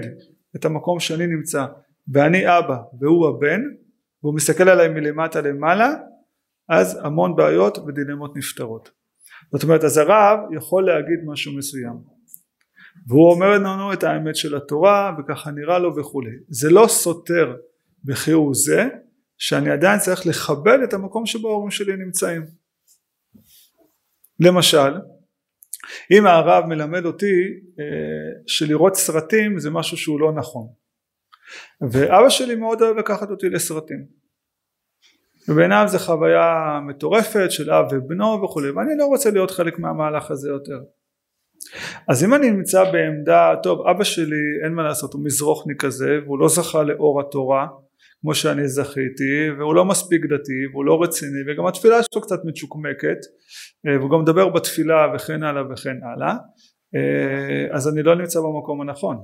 [0.56, 1.66] את המקום שאני נמצא
[2.14, 3.62] ואני אבא והוא הבן
[4.24, 5.93] והוא מסתכל עליי מלמטה למעלה
[6.70, 8.89] אז המון בעיות ודילמות נפתרות.
[9.52, 11.93] זאת אומרת אז הרב יכול להגיד משהו מסוים.
[13.08, 17.56] והוא אומר לנו את האמת של התורה וככה נראה לו וכולי זה לא סותר
[18.04, 18.88] בכהוא זה
[19.44, 22.42] שאני עדיין צריך לכבד את המקום שבו ההורים שלי נמצאים.
[24.39, 24.94] למשל
[26.12, 27.36] אם הרב מלמד אותי
[27.80, 30.68] אה, שלראות סרטים זה משהו שהוא לא נכון.
[31.92, 34.06] ואבא שלי מאוד אוהב לקחת אותי לסרטים.
[35.48, 40.50] ובעיניו זו חוויה מטורפת של אב ובנו וכולי ואני לא רוצה להיות חלק מהמהלך הזה
[40.50, 40.80] יותר.
[42.10, 46.39] אז אם אני נמצא בעמדה טוב אבא שלי אין מה לעשות הוא מזרוחני כזה והוא
[46.39, 47.68] לא זכה לאור התורה
[48.22, 53.22] כמו שאני זכיתי והוא לא מספיק דתי והוא לא רציני וגם התפילה שלו קצת מצ'וקמקת
[53.88, 56.34] אה, והוא גם מדבר בתפילה וכן הלאה וכן הלאה
[56.96, 59.18] אה, אז אני לא נמצא במקום הנכון.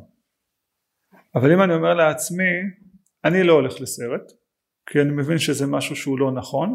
[1.36, 2.54] אבל אם אני אומר לעצמי
[3.26, 4.32] אני לא הולך לסרט
[4.90, 6.70] כי אני מבין שזה משהו שהוא לא נכון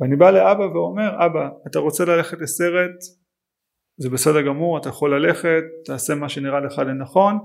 [0.00, 2.96] ואני בא לאבא ואומר אבא אתה רוצה ללכת לסרט?
[4.00, 7.38] זה בסדר גמור אתה יכול ללכת תעשה מה שנראה לך לנכון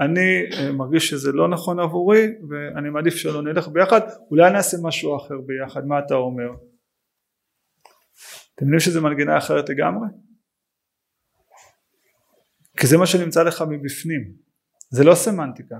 [0.00, 4.00] אני אה, מרגיש שזה לא נכון עבורי ואני מעדיף שלא נלך ביחד.
[4.30, 6.48] אולי נעשה משהו אחר ביחד מה אתה אומר?
[8.54, 10.08] אתם יודעים שזה מנגינה אחרת לגמרי?
[12.76, 14.32] כי זה מה שנמצא לך מבפנים.
[14.90, 15.76] זה לא סמנטיקה.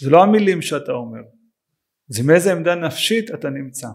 [0.00, 1.20] זה לא המילים שאתה אומר.
[2.08, 3.88] זה מאיזה עמדה נפשית אתה נמצא.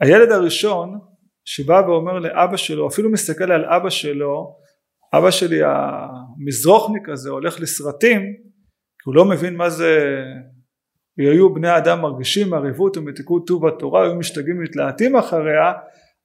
[0.00, 0.98] הילד הראשון
[1.44, 4.56] שבא ואומר לאבא שלו אפילו מסתכל על אבא שלו
[5.18, 8.20] אבא שלי המזרוחניק הזה הולך לסרטים
[8.98, 10.22] כי הוא לא מבין מה זה
[11.18, 15.72] היו בני אדם מרגישים מעריבות ומתיקות טוב התורה היו משתגעים ומתלהטים אחריה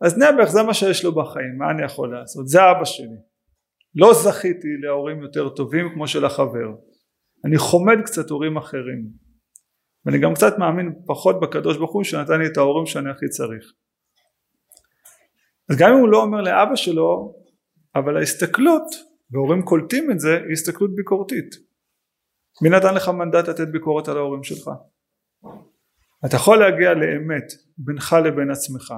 [0.02, 2.48] אז נעבך זה מה שיש לו בחיים מה אני יכול לעשות?
[2.48, 3.18] זה אבא שלי.
[3.96, 6.70] לא זכיתי להורים יותר טובים כמו של החבר.
[7.46, 9.06] אני חומד קצת הורים אחרים.
[10.06, 13.74] ואני גם קצת מאמין פחות בקדוש ברוך הוא שנתן לי את ההורים שאני הכי צריך.
[15.70, 17.34] אז גם אם הוא לא אומר לאבא שלו
[17.96, 18.86] אבל ההסתכלות
[19.32, 21.56] והורים קולטים את זה היא הסתכלות ביקורתית.
[22.64, 24.70] מי נתן לך מנדט לתת ביקורת על ההורים שלך?
[26.26, 27.46] אתה יכול להגיע לאמת
[27.78, 28.94] בינך לבין עצמך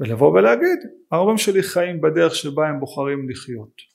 [0.00, 0.78] ולבוא ולהגיד
[1.12, 3.94] ההורים שלי חיים בדרך שבה הם בוחרים לחיות.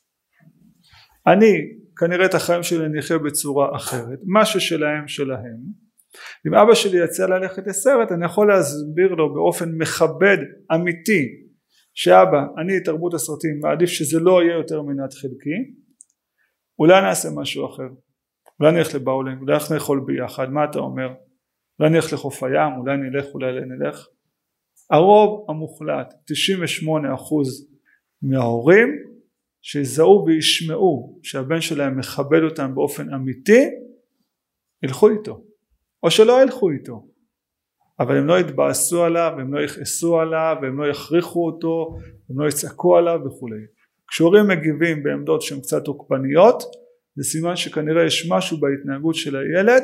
[1.28, 1.54] אני
[1.98, 5.90] כנראה את החיים שלי אני אחיה בצורה אחרת מה ששלהם שלהם.
[6.48, 10.38] אם אבא שלי יצא ללכת לסרט אני יכול להסביר לו באופן מכבד
[10.76, 11.49] אמיתי
[12.02, 15.58] שאבא אני תרבות הסרטים מעדיף שזה לא יהיה יותר מנת חלקי.
[16.80, 17.90] אולי נעשה משהו אחר.
[18.60, 21.08] אולי נלך לבאולינג אולי אנחנו נאכול ביחד מה אתה אומר?
[21.80, 24.08] אולי נלך לחוף הים אולי נלך אולי נלך
[24.90, 26.88] הרוב המוחלט 98%
[28.22, 28.90] מההורים
[29.62, 33.66] שיזהו וישמעו שהבן שלהם מכבד אותם באופן אמיתי
[34.84, 35.44] ילכו איתו.
[36.04, 37.09] או שלא ילכו איתו
[38.00, 41.98] אבל הם לא יתבאסו עליו הם לא יכעסו עליו והם לא יכריחו אותו
[42.30, 43.62] הם לא יצעקו עליו וכולי
[44.08, 46.64] כשהורים מגיבים בעמדות שהן קצת תוקפניות
[47.16, 49.84] זה סימן שכנראה יש משהו בהתנהגות של הילד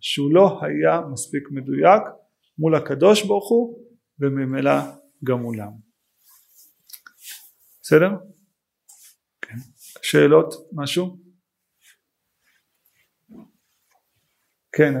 [0.00, 2.02] שהוא לא היה מספיק מדויק
[2.58, 3.78] מול הקדוש ברוך הוא
[4.20, 4.72] וממילא
[5.24, 5.86] גם מולם
[7.82, 8.08] בסדר?
[9.42, 9.56] כן.
[10.02, 10.54] שאלות?
[10.72, 11.18] משהו?
[14.72, 14.94] כן.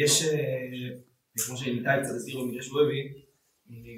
[0.00, 1.05] יש, אה,
[1.46, 3.12] כמו שאיתי קצת הזכיר במדרש בויבי,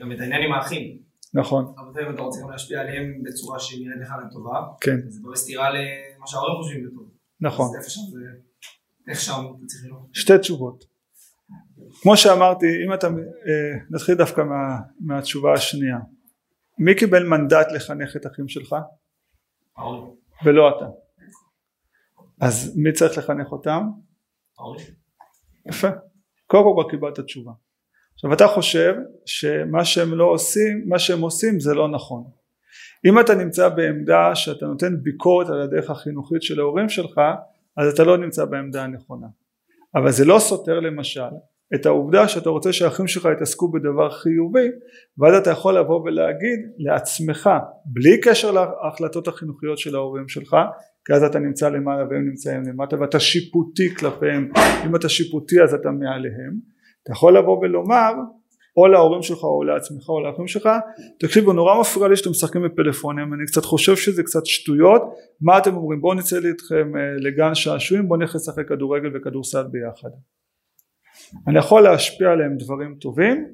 [0.00, 0.98] גם את העניין עם האחים.
[1.34, 1.74] נכון.
[1.78, 4.66] הרבה פעמים אתה רוצה גם להשפיע עליהם בצורה שנראית לך לטובה.
[4.80, 4.96] כן.
[5.08, 7.10] זה לא בסתירה למה שההורים חושבים לטוב.
[7.40, 7.66] נכון.
[7.66, 8.20] אז איפה שם זה...
[9.08, 10.08] איך שם אתה צריך לראות?
[10.12, 10.84] שתי תשובות
[12.02, 13.12] כמו שאמרתי אם אתה אה,
[13.90, 15.98] נתחיל דווקא מה, מהתשובה השנייה
[16.78, 18.76] מי קיבל מנדט לחנך את אחים שלך
[19.76, 20.14] ההורים.
[20.44, 20.86] ולא אתה
[22.40, 23.82] אז מי צריך לחנך אותם
[24.58, 24.86] ההורים.
[25.66, 25.88] יפה
[26.48, 27.52] קודם כל כבר קיבלת תשובה.
[28.14, 28.94] עכשיו אתה חושב
[29.26, 32.24] שמה שהם לא עושים מה שהם עושים זה לא נכון.
[33.06, 37.20] אם אתה נמצא בעמדה שאתה נותן ביקורת על הדרך החינוכית של ההורים שלך
[37.76, 39.26] אז אתה לא נמצא בעמדה הנכונה.
[39.94, 41.30] אבל זה לא סותר למשל
[41.74, 44.68] את העובדה שאתה רוצה שהאחים שלך יתעסקו בדבר חיובי
[45.18, 47.50] ואז אתה יכול לבוא ולהגיד לעצמך
[47.84, 50.56] בלי קשר להחלטות החינוכיות של ההורים שלך
[51.04, 54.50] כי אז אתה נמצא למעלה והם נמצאים למטה ואתה שיפוטי כלפיהם.
[54.86, 56.52] אם אתה שיפוטי אז אתה מעליהם.
[57.02, 58.12] אתה יכול לבוא ולומר
[58.76, 60.68] או להורים שלך או לעצמך או לאחים שלך
[61.20, 65.02] תקשיבו נורא מפריע לי שאתם משחקים בפלאפונים אני קצת חושב שזה קצת שטויות.
[65.40, 66.00] מה אתם אומרים?
[66.00, 70.10] בואו נצא איתכם אה, לגן שעשועים בואו נלך לשחק כדורגל וכדורסל ביחד
[71.48, 73.46] אני יכול להשפיע עליהם דברים טובים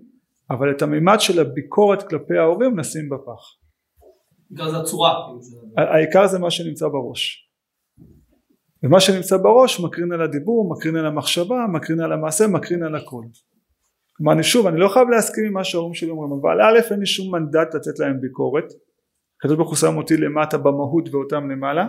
[0.51, 3.65] אבל את המימד של הביקורת כלפי ההורים נשים בפח
[4.51, 5.15] בעיקר זה הצורה.
[5.27, 5.91] כאילו.
[5.95, 7.51] העיקר זה מה שנמצא בראש
[8.83, 13.25] ומה שנמצא בראש מקרין על הדיבור, מקרין על המחשבה, מקרין על המעשה, מקרין על הכל.
[14.17, 17.01] כלומר אני שוב, אני לא חייב להסכים עם מה שההורים שלי אומרים, אבל א' אין
[17.01, 18.65] לי שום מנדט לתת להם ביקורת,
[19.39, 21.87] הקדוש ברוך הוא שם אותי למטה במהות ואותם למעלה,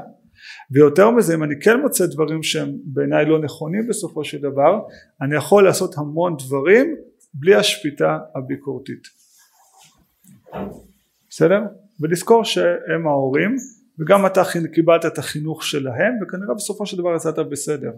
[0.71, 4.79] ויותר מזה אם אני כן מוצא דברים שהם בעיניי לא נכונים בסופו של דבר,
[5.21, 6.95] אני יכול לעשות המון דברים
[7.33, 9.07] בלי השפיטה הביקורתית.
[11.29, 11.59] בסדר?
[11.99, 13.55] ולזכור שהם ההורים
[13.99, 14.41] וגם אתה
[14.73, 17.91] קיבלת את החינוך שלהם וכנראה בסופו של דבר יצאת בסדר.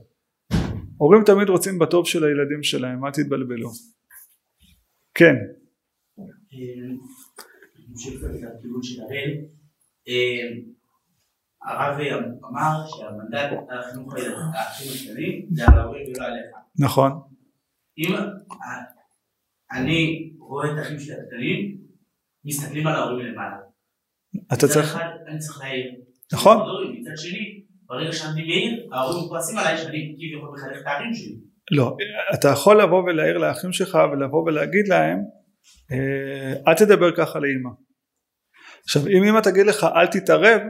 [0.97, 3.69] הורים תמיד רוצים בטוב של הילדים שלהם, אל תתבלבלו.
[5.13, 5.35] כן,
[7.89, 9.45] נמשיך קצת את הכיוון של הראל.
[11.65, 11.97] הרב
[12.51, 14.13] אמר שהמנדט על החינוך
[14.53, 16.45] האחים הקטנים זה על ההורים ולא עליך.
[16.79, 17.11] נכון,
[17.97, 18.15] אם
[19.71, 21.77] אני רואה את האחים שלי הקטנים,
[22.45, 23.57] מסתכלים על ההורים למעלה.
[24.53, 25.91] אתה צריך, אחד אני צריך להעיר.
[26.33, 26.57] נכון.
[26.99, 31.35] מצד שני, ברגע שאני מעיר, ההורים כועסים עליי שאני כביכול מחנך את האחים שלי.
[31.71, 31.97] לא,
[32.33, 35.19] אתה יכול לבוא ולהעיר לאחים שלך ולבוא ולהגיד להם
[35.91, 37.69] אה, אל תדבר ככה לאימא.
[38.83, 40.61] עכשיו אם אימא תגיד לך אל תתערב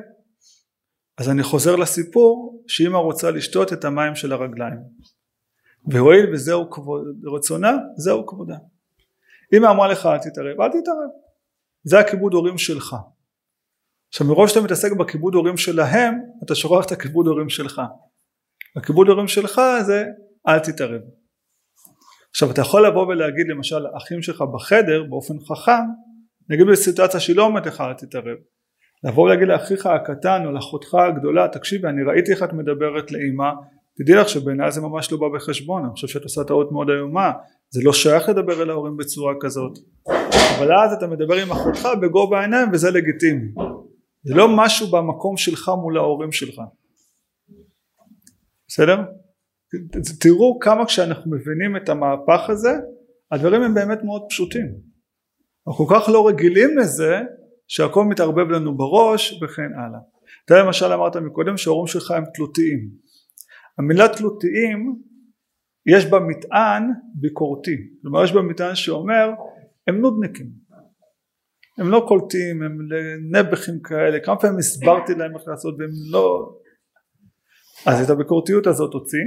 [1.18, 4.80] אז אני חוזר לסיפור שאימא רוצה לשתות את המים של הרגליים
[5.92, 7.02] והואיל וזהו כבוד
[7.36, 8.58] רצונה זהו כבודה.
[9.54, 11.10] אמא אמרה לך אל תתערב אל תתערב
[11.84, 12.96] זה הכיבוד הורים שלך.
[14.10, 16.14] עכשיו מרוב שאתה מתעסק בכיבוד הורים שלהם
[16.44, 17.82] אתה שוכח את הכיבוד הורים שלך.
[18.76, 20.06] הכיבוד הורים שלך זה
[20.48, 21.02] אל תתערב.
[22.30, 25.84] עכשיו אתה יכול לבוא ולהגיד למשל לאחים שלך בחדר באופן חכם
[26.50, 28.38] נגיד בסיטואציה שהיא לא אומרת לך אל תתערב
[29.08, 33.50] לבוא ולהגיד לאחיך הקטן או לאחותך הגדולה תקשיבי אני ראיתי איך את מדברת לאימא
[33.98, 37.32] תדעי לך שבעיניי זה ממש לא בא בחשבון אני חושב שאת עושה טעות מאוד איומה
[37.70, 39.80] זה לא שייך לדבר אל ההורים בצורה כזאת.
[40.58, 43.52] אבל אז אתה מדבר עם אחותך בגובה העיניים וזה לגיטימי.
[44.24, 46.62] זה לא משהו במקום שלך מול ההורים שלך.
[48.68, 48.98] בסדר?
[50.20, 52.70] תראו כמה כשאנחנו מבינים את המהפך הזה
[53.32, 54.68] הדברים הם באמת מאוד פשוטים.
[55.68, 57.22] אנחנו כל כך לא רגילים לזה
[57.68, 60.00] שהכל מתערבב לנו בראש וכן הלאה.
[60.46, 62.90] אתה למשל אמרת מקודם שההורים שלך הם תלותיים.
[63.78, 65.02] המילה תלותיים
[65.86, 66.84] יש בה מטען
[67.16, 67.78] ביקורתי.
[68.02, 69.30] כלומר יש בה מטען שאומר
[69.88, 70.48] הם נודניקים.
[71.78, 72.78] הם לא קולטים הם
[73.32, 74.20] נעבכים כאלה.
[74.20, 76.58] כמה פעמים הסברתי להם איך לעשות והם לא
[77.86, 79.26] אז את הביקורתיות הזאת תוציא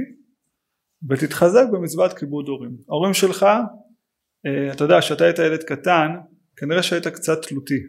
[1.09, 2.71] ותתחזק במצוות כיבוד הורים.
[2.89, 3.45] ההורים שלך
[4.45, 6.07] אה, אתה יודע כשאתה היית ילד קטן
[6.55, 7.79] כנראה שהיית קצת תלותי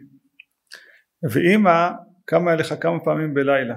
[1.31, 1.89] ואימא
[2.25, 3.75] קמה אליך כמה פעמים בלילה.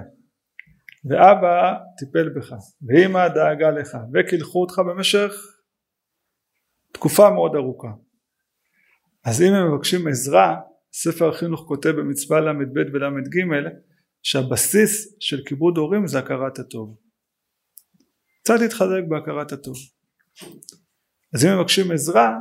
[1.09, 2.53] ואבא טיפל בך
[2.87, 5.31] ואימא דאגה לך וקילחו אותך במשך
[6.93, 7.91] תקופה מאוד ארוכה.
[9.25, 10.55] אז אם הם מבקשים עזרה
[10.93, 13.37] ספר החינוך כותב במצווה ל"ב ול"ג
[14.23, 16.97] שהבסיס של כיבוד הורים זה הכרת הטוב.
[18.43, 19.75] קצת להתחזק בהכרת הטוב.
[21.33, 22.37] אז אם מבקשים עזרה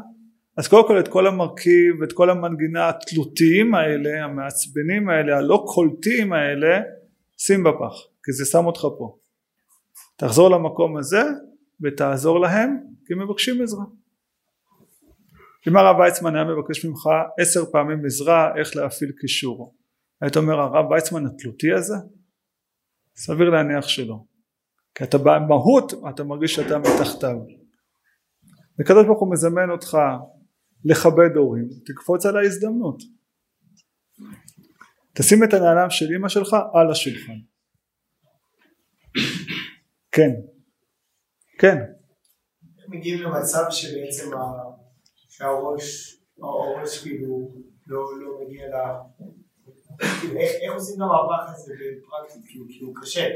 [0.57, 6.33] אז קודם כל את כל המרכיב ואת כל המנגינה התלותיים האלה המעצבנים האלה הלא קולטים
[6.33, 6.81] האלה
[7.39, 7.95] שים בפח
[8.25, 9.19] כי זה שם אותך פה.
[10.17, 11.23] תחזור למקום הזה
[11.83, 12.77] ותעזור להם
[13.07, 13.85] כי הם מבקשים עזרה.
[15.69, 17.09] אם הרב ויצמן היה מבקש ממך
[17.41, 19.75] עשר פעמים עזרה איך להפעיל קישור?
[20.21, 21.95] היית אומר הרב ויצמן התלותי הזה?
[23.17, 24.17] סביר להניח שלא.
[24.95, 27.37] כי אתה במהות אתה מרגיש שאתה מתחתיו.
[28.81, 29.99] וקדוש ברוך הוא מזמן אותך
[30.91, 33.03] לכבד הורים תקפוץ על ההזדמנות.
[35.15, 37.39] תשים את הנעליים של אמא שלך על השולחן.
[40.13, 40.31] כן.
[41.59, 41.77] כן.
[42.79, 44.31] איך מגיעים למצב שבעצם
[45.29, 47.49] שהראש, הראש כאילו
[47.87, 48.75] לא, לא מגיע ל...
[50.21, 53.27] כאילו, איך, איך עושים את המהפך הזה בפרקטית, כאילו, כאילו קשה.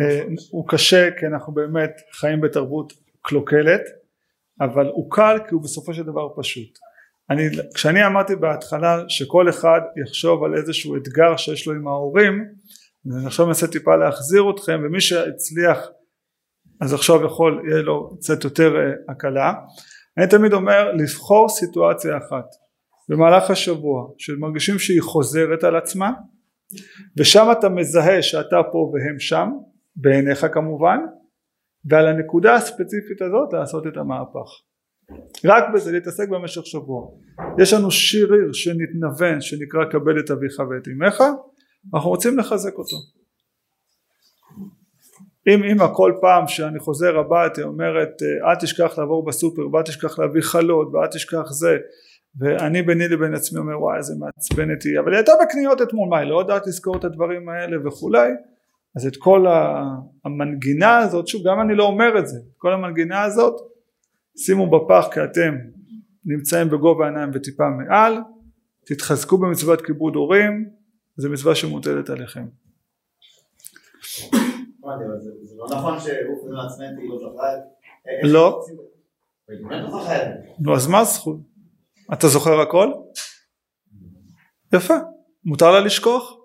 [0.00, 2.92] אה, הוא קשה כי אנחנו באמת חיים בתרבות
[3.22, 3.82] קלוקלת
[4.60, 6.78] אבל הוא קל כי הוא בסופו של דבר פשוט
[7.30, 7.42] אני,
[7.74, 12.44] כשאני אמרתי בהתחלה שכל אחד יחשוב על איזשהו אתגר שיש לו עם ההורים
[13.06, 15.78] אני עכשיו מנסה טיפה להחזיר אתכם ומי שהצליח
[16.80, 19.52] אז עכשיו יכול יהיה לו קצת יותר אה, הקלה.
[20.18, 22.44] אני תמיד אומר לבחור סיטואציה אחת.
[23.08, 26.12] במהלך השבוע שמרגישים שהיא חוזרת על עצמה
[27.18, 29.48] ושם אתה מזהה שאתה פה והם שם
[29.96, 30.98] בעיניך כמובן
[31.84, 34.50] ועל הנקודה הספציפית הזאת לעשות את המהפך
[35.44, 37.10] רק בזה להתעסק במשך שבוע.
[37.58, 41.24] יש לנו שיר עיר שנתנוון שנקרא קבל את אביך ואת אמך
[41.94, 42.96] אנחנו רוצים לחזק אותו.
[45.48, 50.42] אם אמא כל פעם שאני חוזר הביתה אומרת אל תשכח לעבור בסופר ואל תשכח להביא
[50.42, 51.76] חלות ואל תשכח זה
[52.38, 56.18] ואני ביני לבין עצמי אומר וואי איזה מעצבנת היא אבל היא הייתה בקניות אתמול מה
[56.18, 58.28] היא לא יודעת לזכור את הדברים האלה וכולי?
[58.96, 59.46] אז את כל
[60.24, 63.54] המנגינה הזאת שוב גם אני לא אומר את זה כל המנגינה הזאת
[64.44, 65.54] שימו בפח כי אתם
[66.24, 68.18] נמצאים בגובה העיניים וטיפה מעל
[68.84, 70.70] תתחזקו במצוות כיבוד הורים
[71.16, 72.46] זו מצווה שמוטלת עליכם
[75.56, 75.94] לא נכון
[76.52, 77.20] לא.
[78.22, 78.30] לא.
[78.32, 78.64] לא.
[80.60, 81.36] נו אז מה הזכות?
[82.12, 82.92] אתה זוכר הכל?
[84.72, 84.94] יפה
[85.44, 86.36] מותר לה לשכוח?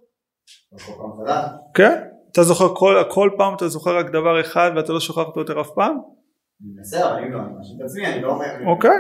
[1.74, 2.76] כן אתה זוכר
[3.10, 6.15] כל פעם אתה זוכר רק דבר אחד ואתה לא שוכח אותו יותר אף פעם?
[6.62, 8.46] אני מנסה, אבל אם לא, אני מאשים את עצמי, אני לא אומר...
[8.68, 8.98] אוקיי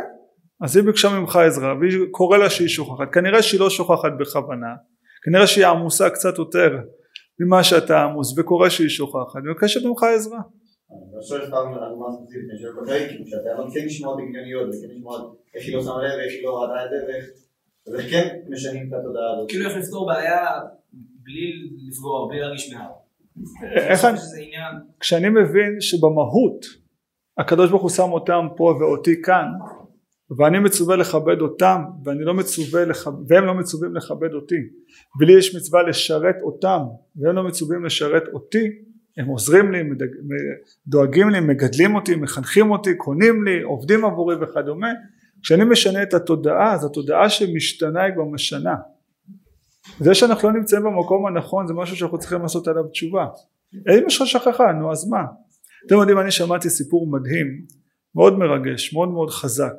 [0.61, 4.75] אז היא ביקשה ממך עזרה והיא קורא לה שהיא שוכחת כנראה שהיא לא שוכחת בכוונה
[5.23, 6.77] כנראה שהיא עמוסה קצת יותר
[7.39, 10.39] ממה שאתה עמוס וקורא שהיא שוכחת ומבקשת ממך עזרה
[10.91, 14.67] אני לא שואל סתם על דוגמה ספציפית, אני שואל בכללי, כאילו שהטענות כן נשמעות הגיוניות
[14.69, 17.25] וכן נשמעות איך היא לא שמה לב ואיך היא לא ראתה את זה ואיך...
[17.87, 19.49] אז איך כן משנים את התודעה הזאת.
[19.49, 20.45] כאילו איך לפתור בעיה
[21.23, 21.51] בלי
[21.87, 22.91] לפגוע, בלי להרגיש מעל.
[23.89, 24.17] איך אני,
[24.99, 26.65] כשאני מבין שבמהות
[27.37, 29.45] הקדוש ברוך הוא שם אותם פה ואותי כאן
[30.37, 34.55] ואני מצווה לכבד אותם ואני לא מצווה לכבד, והם לא מצווים לכבד אותי.
[35.19, 36.79] ולי יש מצווה לשרת אותם
[37.15, 38.67] והם לא מצווים לשרת אותי.
[39.17, 39.79] הם עוזרים לי.
[40.87, 44.91] דואגים לי, מגדלים אותי, מחנכים אותי, קונים לי, עובדים עבורי וכדומה.
[45.43, 48.75] כשאני משנה את התודעה אז התודעה שמשתנה היא כבר משנה.
[49.99, 53.25] זה שאנחנו לא נמצאים במקום הנכון זה משהו שאנחנו צריכים לעשות עליו תשובה.
[53.89, 55.23] אם יש לך שכחה נו אז מה
[55.85, 57.65] אתם יודעים אני שמעתי סיפור מדהים
[58.15, 59.73] מאוד מרגש מאוד מאוד חזק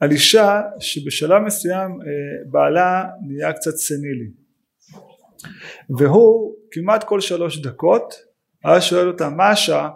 [0.00, 4.30] על אישה שבשלב מסוים אה, בעלה נהיה קצת סנילי.
[5.98, 8.14] והוא כמעט כל שלוש דקות
[8.64, 9.90] היה שואל אותה מה השעה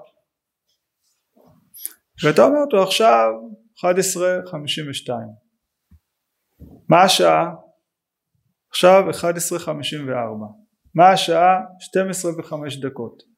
[2.22, 3.28] והייתה אומרת לו עכשיו
[3.78, 5.10] 11:52
[6.88, 7.54] מה השעה
[8.70, 9.70] עכשיו 11:54
[10.94, 13.31] מה השעה 12 וחמש דקות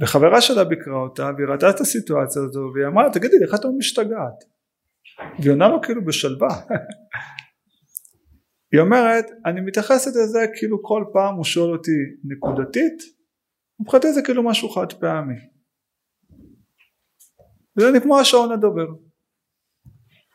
[0.00, 3.70] וחברה שלה ביקרה אותה והיא ראתה את הסיטואציה הזו והיא אמרה תגידי איך את לא
[3.78, 4.44] משתגעת?
[5.38, 6.48] והיא עונה לו כאילו בשלווה.
[8.72, 13.02] היא אומרת אני מתייחסת לזה כאילו כל פעם הוא שואל אותי נקודתית
[13.80, 15.34] מבחינתי זה כאילו משהו חד פעמי.
[17.78, 18.86] זה נגמר השעון לדבר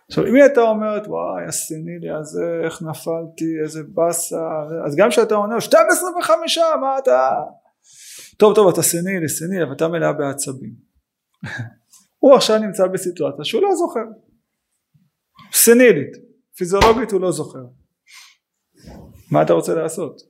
[0.09, 4.47] עכשיו אם היא הייתה אומרת וואי הסנילי הזה איך נפלתי איזה באסה
[4.85, 7.29] אז גם כשאתה עונה 12 וחמישה מה אתה
[8.39, 10.73] טוב טוב אתה סנילי סנילי אבל אתה מלאה בעצבים.
[12.19, 14.05] הוא עכשיו נמצא בסיטואציה שהוא לא זוכר.
[15.53, 16.11] סנילית.
[16.57, 17.65] פיזיולוגית הוא לא זוכר.
[19.31, 20.21] מה אתה רוצה לעשות?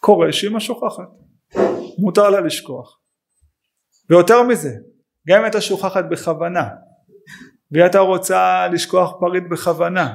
[0.00, 1.08] קורה שאמא שוכחת.
[1.98, 3.00] מותר לה לשכוח.
[4.10, 4.70] ויותר מזה
[5.28, 6.68] גם אם הייתה שוכחת בכוונה
[7.70, 10.14] והיא הייתה רוצה לשכוח פריט בכוונה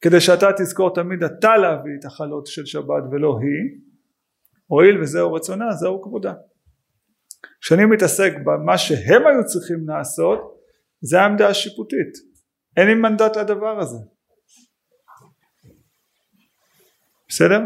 [0.00, 3.91] כדי שאתה תזכור תמיד אתה להביא את החלות של שבת ולא היא
[4.72, 6.34] הואיל וזהו רצונה זהו כבודה.
[7.60, 10.58] כשאני מתעסק במה שהם היו צריכים לעשות
[11.00, 12.12] זה העמדה השיפוטית.
[12.76, 13.96] אין לי מנדט לדבר הזה.
[17.28, 17.60] בסדר?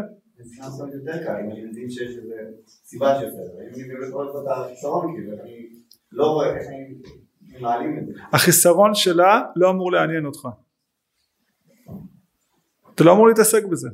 [5.09, 5.31] כאילו,
[6.11, 6.41] לא.
[8.33, 10.47] החיסרון שלה לא אמור לעניין אותך.
[12.95, 13.89] אתה לא אמור להתעסק בזה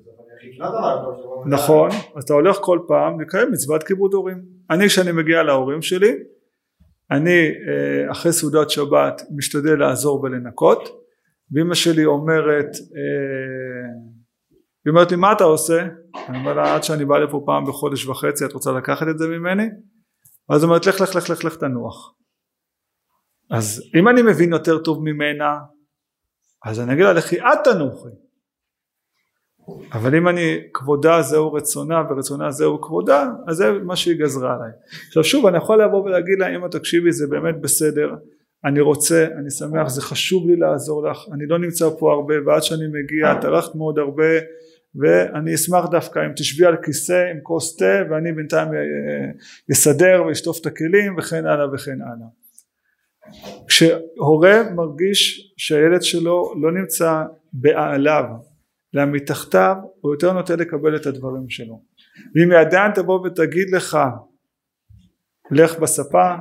[1.22, 1.44] שבוע.
[1.46, 6.14] נכון אז אתה הולך כל פעם לקיים מצוות כיבוד הורים אני כשאני מגיע להורים שלי
[7.12, 10.90] אני אה, אחרי סעודת שבת משתדל לעזור ולנקות
[11.52, 14.14] ואימא שלי אומרת אה,
[14.86, 15.88] היא אומרת לי מה אתה עושה?
[16.30, 19.28] אני אומר לה עד שאני בא לפה פעם בחודש וחצי את רוצה לקחת את זה
[19.28, 19.68] ממני?
[20.50, 22.16] אז היא אומרת לך לך לך לך לך תנוח
[23.52, 25.58] אז אם אני מבין יותר טוב ממנה
[26.66, 28.23] אז אני אגיד לה לכי את תנוחי
[29.94, 34.72] אבל אם אני כבודה זהו רצונה ורצונה זהו כבודה אז זה מה שהיא גזרה עליי.
[35.08, 38.16] עכשיו שוב אני יכול לבוא ולהגיד לה אמא תקשיבי זה באמת בסדר
[38.66, 42.64] אני רוצה אני שמח זה חשוב לי לעזור לך אני לא נמצא פה הרבה ועד
[42.64, 44.40] שאני מגיע טרחת מאוד הרבה
[44.96, 48.68] ואני אשמח דווקא אם תשבי על כיסא עם כוס תה ואני בינתיים
[49.72, 52.28] אסדר ואשטוף את הכלים וכן הלאה וכן הלאה.
[53.68, 58.24] כשהורה מרגיש שהילד שלו לא נמצא בעליו
[58.96, 61.82] אלא מתחתיו הוא יותר נוטה לקבל את הדברים שלו
[62.36, 63.98] ואם עדיין תבוא ותגיד לך
[65.52, 66.36] לך בספה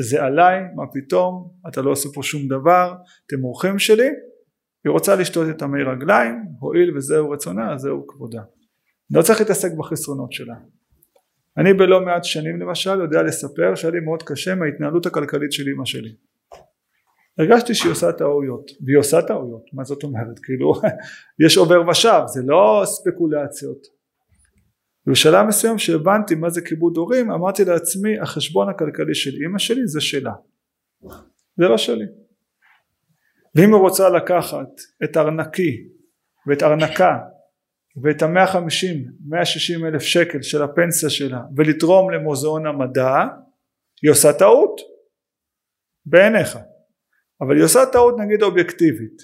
[0.00, 2.94] זה עליי, מה פתאום, אתה לא עושה פה שום דבר,
[3.26, 4.08] אתם אורחים שלי,
[4.84, 8.42] היא רוצה לשתות את המי רגליים, הואיל וזהו רצונה, זהו כבודה.
[9.10, 10.54] לא צריך להתעסק בחסרונות שלה.
[11.56, 15.84] אני בלא מעט שנים למשל יודע לספר שהיה לי מאוד קשה מההתנהלות הכלכלית של אמא
[15.84, 16.14] שלי.
[17.38, 20.38] הרגשתי שהיא עושה טעויות, והיא עושה טעויות, מה זאת אומרת?
[20.42, 20.72] כאילו
[21.46, 24.02] יש עובר ושב, זה לא ספקולציות.
[25.06, 30.00] בשלב מסוים שהבנתי מה זה כיבוד הורים אמרתי לעצמי החשבון הכלכלי של אמא שלי זה
[30.00, 30.32] שלה
[31.56, 32.04] זה לא שלי
[33.54, 34.68] ואם היא רוצה לקחת
[35.04, 35.88] את ארנקי
[36.46, 37.18] ואת ארנקה
[38.02, 43.14] ואת המאה חמישים מאה שישים אלף שקל של הפנסיה שלה ולתרום למוזיאון המדע
[44.02, 44.80] היא עושה טעות
[46.06, 46.58] בעיניך
[47.42, 49.22] אבל היא עושה טעות נגיד אובייקטיבית.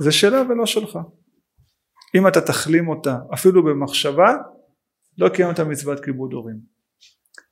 [0.00, 0.98] זה שלה ולא שלך.
[2.14, 4.34] אם אתה תחלים אותה אפילו במחשבה
[5.18, 6.56] לא קיימת מצוות כיבוד הורים.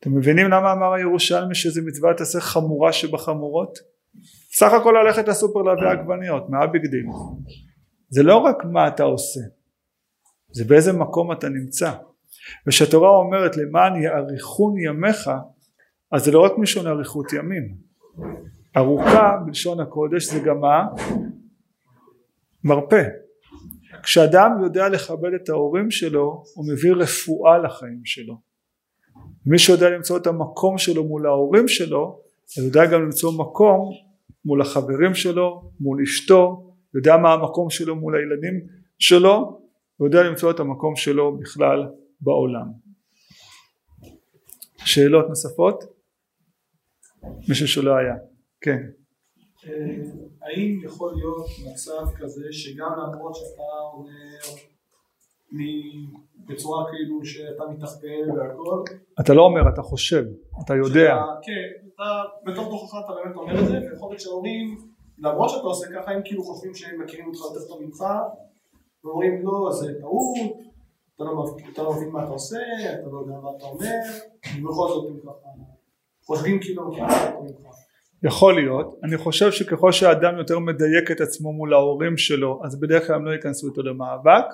[0.00, 3.78] אתם מבינים למה אמר הירושלמי שזה מצווה תעשה חמורה שבחמורות?
[4.52, 7.06] סך הכל ללכת לסופר להביא עגבניות מה הבגדים
[8.08, 9.40] זה לא רק מה אתה עושה
[10.52, 11.92] זה באיזה מקום אתה נמצא.
[12.66, 15.30] וכשהתורה אומרת למען יאריכון ימיך
[16.12, 17.76] אז זה לא רק מלשון אריכות ימים
[18.76, 20.84] ארוכה בלשון הקודש זה גם מה?
[22.64, 23.02] מרפא
[24.02, 28.40] כשאדם יודע לכבד את ההורים שלו הוא מביא רפואה לחיים שלו
[29.46, 32.20] מי שיודע למצוא את המקום שלו מול ההורים שלו
[32.56, 33.90] הוא יודע גם למצוא מקום
[34.44, 38.66] מול החברים שלו מול אשתו יודע מה המקום שלו מול הילדים
[38.98, 39.60] שלו
[40.00, 41.88] יודע למצוא את המקום שלו בכלל
[42.20, 42.66] בעולם
[44.76, 45.84] שאלות נוספות?
[47.48, 48.14] מישהו שלא היה
[48.60, 48.78] כן.
[50.42, 54.38] האם יכול להיות מצב כזה שגם למרות שאתה אומר
[56.48, 58.82] בצורה כאילו שאתה מתחתן והכל?
[59.20, 60.24] אתה לא אומר אתה חושב
[60.64, 61.16] אתה יודע.
[61.42, 64.78] כן אתה בתור תוכך אתה באמת אומר את זה ויכול להיות שההורים
[65.18, 68.04] למרות שאתה עושה ככה הם כאילו חושבים שהם מכירים אותך יותר טוב ממך
[69.04, 70.56] ואומרים לא זה טעות
[71.14, 72.58] אתה לא, אתה לא מבין מה אתה עושה
[72.94, 74.00] אתה לא יודע מה אתה אומר
[74.58, 75.48] ובכל זאת הם ככה
[76.26, 77.85] חושבים כאילו מכירים אותך
[78.22, 83.06] יכול להיות, אני חושב שככל שהאדם יותר מדייק את עצמו מול ההורים שלו אז בדרך
[83.06, 84.44] כלל הם לא ייכנסו איתו למאבק.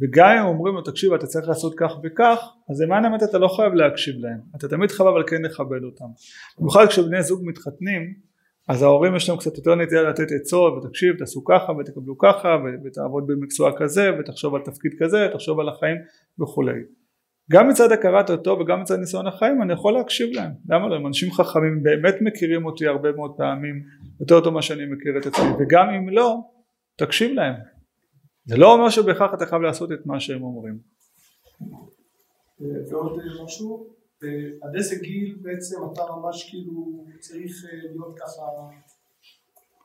[0.00, 2.38] וגם אם אומרים לו תקשיב אתה צריך לעשות כך וכך
[2.70, 4.38] אז למען האמת אתה לא חייב להקשיב להם.
[4.56, 6.04] אתה תמיד חייב אבל כן לכבד אותם.
[6.58, 8.14] במיוחד כשבני זוג מתחתנים
[8.68, 13.26] אז ההורים יש להם קצת יותר נטייה לתת עצות ותקשיב תעשו ככה ותקבלו ככה ותעבוד
[13.26, 15.96] במקצוע כזה ותחשוב על תפקיד כזה תחשוב על החיים
[16.40, 16.80] וכולי
[17.50, 20.52] גם מצד הכרת הטוב וגם מצד ניסיון החיים אני יכול להקשיב להם.
[20.68, 20.94] למה לא?
[20.94, 23.82] הם אנשים חכמים באמת מכירים אותי הרבה מאוד פעמים
[24.20, 25.46] יותר טוב ממה שאני מכיר את עצמי.
[25.60, 26.40] וגם אם לא
[26.96, 27.54] תקשיב להם.
[28.44, 30.78] זה לא אומר שבהכרח אתה חייב לעשות את מה שהם אומרים.
[32.90, 33.86] ועוד משהו?
[34.62, 38.42] עד איזה גיל בעצם אתה ממש כאילו צריך להיות ככה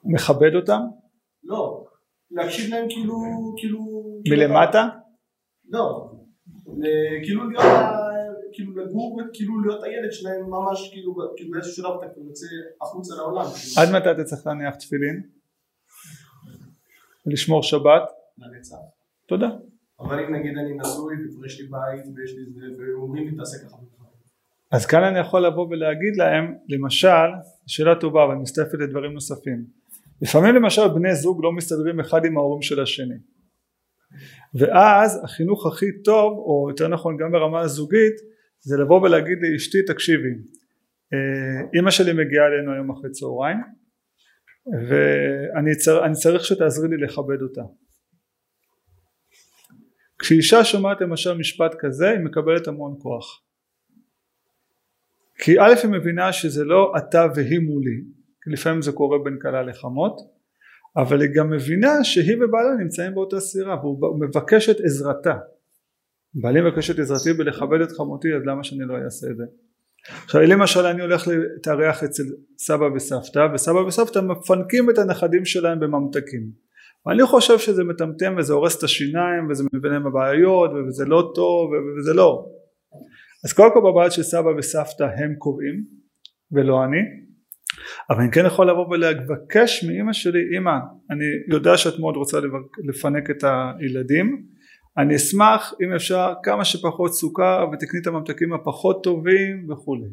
[0.04, 0.82] מכבד אותם?
[1.44, 1.86] לא.
[2.32, 3.14] להקשיב להם כאילו
[3.58, 3.80] כאילו
[4.30, 4.88] מלמטה?
[5.70, 6.12] לא
[7.24, 7.66] כאילו להיות,
[8.54, 12.46] כאילו לגור, כאילו להיות הילד שלהם ממש כאילו, כאילו באיזשהו שלב אתה יוצא
[12.82, 13.46] החוצה לעולם.
[13.78, 15.24] עד מתי אתה צריך להניח תפילין?
[17.26, 18.04] לשמור שבת?
[18.38, 18.76] לנצח.
[19.28, 19.50] תודה.
[20.00, 23.78] אבל אם נגיד אני נשוי ויש לי בית ויש לי זה ואומרים לי תעשה ככה
[24.72, 27.30] אז כאן אני יכול לבוא ולהגיד להם למשל
[27.68, 29.66] שאלה טובה אבל מסתפת לדברים נוספים
[30.22, 33.16] לפעמים למשל בני זוג לא מסתדרים אחד עם ההורים של השני
[34.60, 38.14] ואז החינוך הכי טוב או יותר נכון גם ברמה הזוגית
[38.60, 40.34] זה לבוא ולהגיד לאשתי תקשיבי
[41.76, 43.58] אימא שלי מגיעה אלינו היום אחרי צהריים
[44.90, 47.62] ואני צר, צריך שתעזרי לי לכבד אותה.
[50.20, 53.44] כשאישה שומעת למשל משפט כזה היא מקבלת המון כוח.
[55.38, 58.02] כי א' היא מבינה שזה לא אתה והיא מולי
[58.44, 60.41] כי לפעמים זה קורה בין כלה לחמות
[60.98, 65.36] אבל היא גם מבינה שהיא ובעלה נמצאים באותה סירה והוא מבקש את עזרתה.
[66.34, 69.44] בעלי מבקש את עזרתי בלכבד את חמותי אז למה שאני לא אעשה את זה?
[70.26, 72.24] עכשיו למשל אני הולך להתארח אצל
[72.58, 76.52] סבא וסבתא וסבא וסבתא מפנקים את הנכדים שלהם בממתקים.
[77.06, 81.72] ואני חושב שזה מטמטם וזה הורס את השיניים וזה מביא להם הבעיות וזה לא טוב
[82.00, 82.46] וזה לא.
[83.46, 85.84] אז קודם כל בבית של סבא וסבתא הם קובעים
[86.52, 86.98] ולא אני
[88.10, 90.72] אבל אני כן יכול לבוא ולבקש מאימא שלי אמא
[91.12, 92.40] אני יודע שאת מאוד רוצה
[92.88, 94.44] לפנק את הילדים
[94.98, 100.08] אני אשמח אם אפשר כמה שפחות סוכר ותקני את הממתקים הפחות טובים וכולי.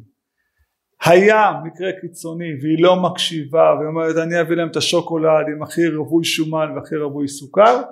[1.04, 5.88] היה מקרה קיצוני והיא לא מקשיבה והיא אומרת אני אביא להם את השוקולד עם הכי
[5.88, 7.82] רווי שומן והכי רווי סוכר.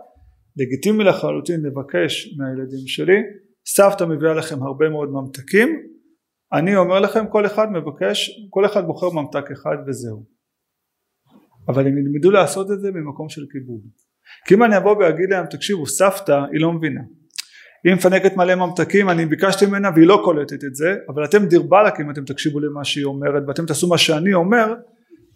[0.56, 3.22] לגיטימי לחלוטין לבקש מהילדים שלי
[3.66, 5.82] סבתא מביאה לכם הרבה מאוד ממתקים
[6.58, 10.24] אני אומר לכם כל אחד מבקש כל אחד בוחר ממתק אחד וזהו.
[11.68, 13.80] אבל הם ילמדו לעשות את זה ממקום של כיבוד.
[14.46, 17.00] כי אם אני אבוא ואגיד להם תקשיבו סבתא היא לא מבינה.
[17.84, 21.62] היא מפנקת מלא ממתקים אני ביקשתי ממנה והיא לא קולטת את זה אבל אתם דיר
[21.62, 24.74] באלק אם אתם תקשיבו למה שהיא אומרת ואתם תעשו מה שאני אומר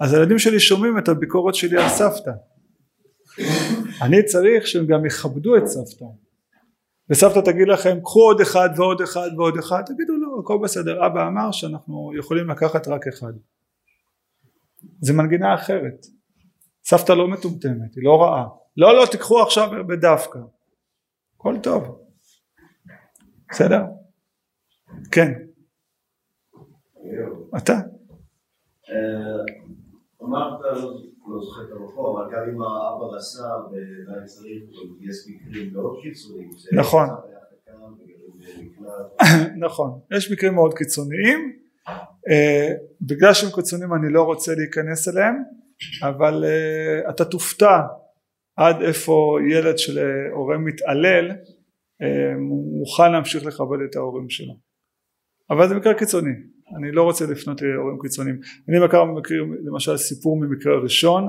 [0.01, 2.31] אז הילדים שלי שומעים את הביקורת שלי על סבתא.
[4.03, 6.05] אני צריך שהם גם יכבדו את סבתא.
[7.11, 11.07] וסבתא תגיד לכם קחו עוד אחד ועוד אחד ועוד אחד תגידו הכל בסדר.
[11.07, 13.33] אבא אמר שאנחנו יכולים לקחת רק אחד.
[15.01, 16.07] זה מנגינה אחרת.
[16.85, 18.49] סבתא לא מטומטמת היא לא רעה.
[18.77, 20.39] לא לא תיקחו עכשיו בדווקא.
[21.37, 22.01] הכל טוב.
[23.51, 23.83] בסדר?
[25.13, 25.33] כן.
[27.57, 27.73] אתה.
[28.91, 29.45] אה,
[30.23, 30.61] אמרת,
[31.27, 34.63] לא זוכר את המקום, אבל גם אם האבא רסה ועדיין צריך,
[35.01, 36.51] יש מקרים מאוד קיצוניים.
[36.73, 37.09] נכון.
[39.67, 41.53] נכון יש מקרים מאוד קיצוניים
[42.31, 42.69] אה,
[43.01, 45.35] בגלל שהם קיצוניים אני לא רוצה להיכנס אליהם
[46.03, 47.81] אבל אה, אתה תופתע
[48.57, 51.31] עד איפה ילד של אה, הורה מתעלל
[52.79, 54.55] מוכן להמשיך לכבד את ההורים שלו.
[55.51, 56.33] אבל זה מקרה קיצוני
[56.77, 58.41] אני לא רוצה לפנות להורים קיצוניים.
[58.69, 58.79] אני
[59.19, 61.29] מכיר, למשל סיפור ממקרה ראשון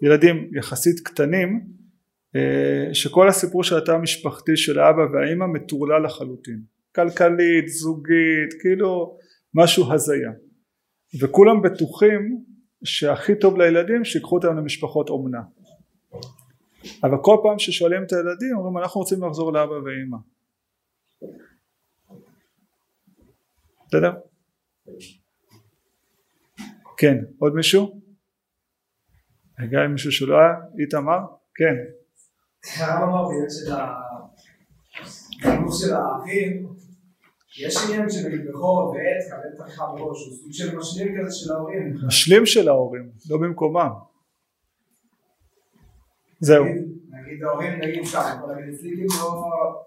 [0.00, 1.79] שילדים יחסית קטנים
[2.92, 6.62] שכל הסיפור של התא המשפחתי של האבא והאימא מטורלל לחלוטין
[6.94, 9.18] כלכלית, זוגית, כאילו
[9.54, 10.30] משהו הזיה
[11.20, 12.44] וכולם בטוחים
[12.84, 15.40] שהכי טוב לילדים שיקחו אותם למשפחות אומנה
[17.02, 20.16] אבל כל פעם ששואלים את הילדים אומרים אנחנו רוצים לחזור לאבא ואימא
[23.86, 24.12] בסדר?
[26.96, 28.00] כן, עוד מישהו?
[29.60, 31.18] רגע, מישהו שלא היה, איתמר?
[31.54, 31.99] כן.
[32.78, 33.72] הרב אמר בעניין של
[35.42, 36.66] החינוך של האחים,
[37.60, 41.94] יש עניין שנגיד בכור ועץ, קבל תמיכה בראש, הוא סוג של משלים כזה של ההורים.
[42.06, 43.88] משלים של ההורים, לא במקומם.
[46.40, 46.64] זהו.
[46.64, 49.84] נגיד- נגיד ההורים, נגיד שם, יכול להגיד אצלי כאילו לא...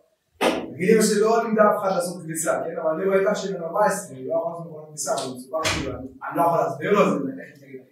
[0.74, 2.80] נגיד אמא שלי לא לימדה אף אחד לעשות כביסה, כן?
[2.82, 5.68] אבל אני רואה איתה שהיא בן 14, היא לא יכולה לעשות מכונת כביסה, אבל מסובך
[5.68, 7.30] כאילו, אני לא יכול להסביר לו את זה.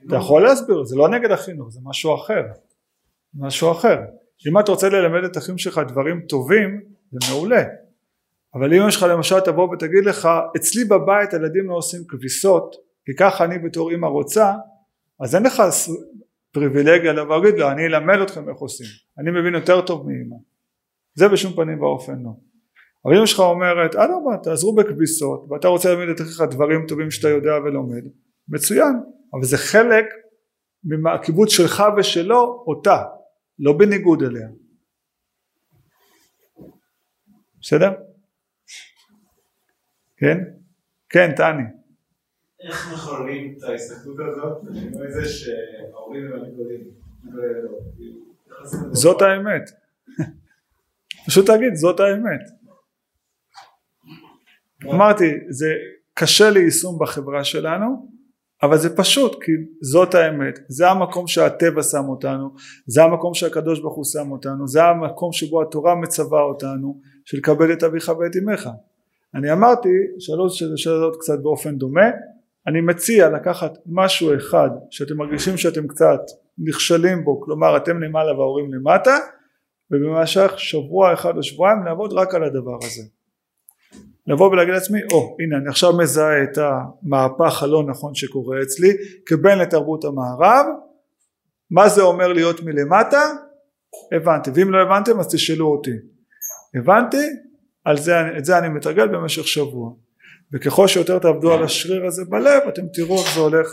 [0.08, 2.42] אתה יכול להסביר, זה לא נגד החינוך, זה משהו אחר.
[3.34, 3.98] משהו אחר.
[4.48, 6.82] אם אתה רוצה ללמד את אחים שלך דברים טובים,
[7.12, 7.64] זה מעולה.
[8.54, 12.76] אבל אם אמא שלך למשל תבוא ותגיד לך, אצלי בבית הילדים לא עושים כביסות,
[13.06, 14.54] כי ככה אני בתור אמא רוצה,
[15.20, 15.64] אז אין לך
[16.52, 18.88] פריבילגיה לבוא ולהגיד לו, אני אלמד אתכם איך עושים.
[19.18, 20.36] אני מבין יותר טוב מאמא.
[21.16, 22.32] זה בשום פנים ואופן לא.
[23.06, 27.30] אבל אמא שלך אומרת, אדרבה, תעזרו בכביסות, ואתה רוצה ללמד את אחיך דברים טובים שאתה
[27.30, 28.04] יודע ולומד,
[28.50, 28.94] מצוין.
[29.34, 30.06] אבל זה חלק
[30.84, 33.04] מהקיבוץ שלך ושלו, אותה,
[33.62, 34.48] לא בניגוד אליה.
[37.62, 37.92] בסדר?
[40.18, 40.38] כן?
[41.10, 41.64] כן, טני.
[42.60, 46.82] איך מחוללים את ההסתכלות הזאת, לשינוי זה שההורים הם הגדולים.
[48.92, 49.70] זאת האמת.
[51.28, 52.42] פשוט תגיד, זאת האמת.
[54.94, 55.68] אמרתי, זה
[56.14, 58.11] קשה ליישום בחברה שלנו,
[58.64, 59.52] אבל זה פשוט, כי
[59.82, 60.60] זאת האמת.
[60.68, 62.50] זה המקום שהטבע שם אותנו,
[62.86, 67.74] זה המקום שהקדוש ברוך הוא שם אותנו, זה המקום שבו התורה מצווה אותנו, של לקבל
[67.74, 68.70] את אביך ואת אמך.
[69.36, 69.90] אני אמרתי,
[70.20, 72.10] שלוש שאלות קצת באופן דומה,
[72.68, 76.20] אני מציע לקחת משהו אחד שאתם מרגישים שאתם קצת
[76.58, 79.18] נכשלים בו, כלומר אתם למעלה וההורים למטה,
[79.92, 83.04] ובמשך שבוע אחד או שבועיים לעבוד רק על הדבר הזה.
[84.28, 88.94] לבוא ולהגיד לעצמי, או oh, הנה אני עכשיו מזהה את המהפך הלא נכון שקורה אצלי
[89.26, 90.66] כבן לתרבות המערב,
[91.72, 93.22] מה זה אומר להיות מלמטה?
[94.12, 95.92] הבנתי, ואם לא הבנתם אז תשאלו אותי.
[96.76, 97.28] הבנתי?
[97.86, 99.94] על זה, את זה אני מתרגל במשך שבוע.
[100.54, 103.68] וככל שיותר תעבדו על השריר הזה בלב אתם תראו איך זה הולך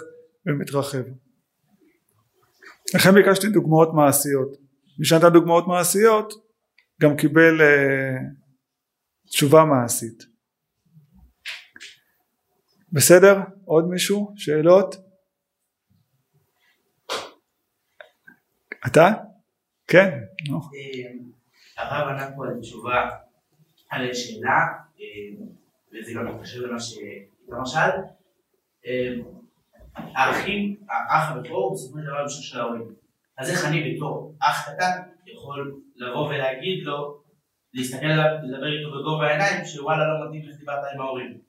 [0.47, 1.03] ומתרחב.
[2.95, 4.57] לכן ביקשתי דוגמאות מעשיות.
[4.99, 6.33] מי שנתן דוגמאות מעשיות
[7.03, 8.17] גם קיבל אה,
[9.31, 10.38] תשובה מעשית.
[12.93, 13.37] בסדר?
[13.65, 14.33] עוד מישהו?
[14.37, 14.95] שאלות?
[18.87, 19.09] אתה?
[19.87, 20.19] כן,
[20.49, 20.61] נו.
[21.77, 23.11] הרב ענה פה על תשובה
[23.91, 24.67] על שאלה,
[25.01, 25.45] אה,
[25.93, 27.91] וזה גם מתקשר למה שאיתמר שאל.
[28.87, 29.15] אה,
[29.97, 32.95] האחים, האח הבכור בסופו של דבר המשך של ההורים.
[33.39, 37.23] אז איך אני בתור אח קטן יכול לבוא ולהגיד לו,
[37.75, 41.48] להסתכל עליו, לדבר איתו בגובה העיניים, שוואלה לא מתאים איך דיברת עם ההורים.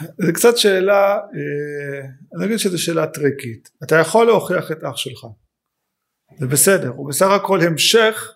[0.00, 3.70] זה קצת שאלה, אה, אני אגיד שזו שאלה טריקית.
[3.84, 5.26] אתה יכול להוכיח את אח שלך.
[6.38, 8.34] זה בסדר, הוא בסך הכל המשך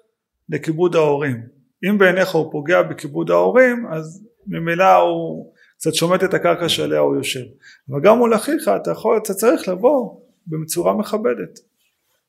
[0.49, 1.61] לכיבוד ההורים.
[1.89, 7.17] אם בעיניך הוא פוגע בכיבוד ההורים אז ממילא הוא קצת שומט את הקרקע שעליה הוא
[7.17, 7.45] יושב
[7.91, 11.59] אבל גם מול אחיך אתה יכול אתה צריך לבוא בצורה מכבדת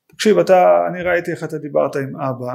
[0.07, 2.53] תקשיב אתה אני ראיתי איך אתה דיברת עם אבא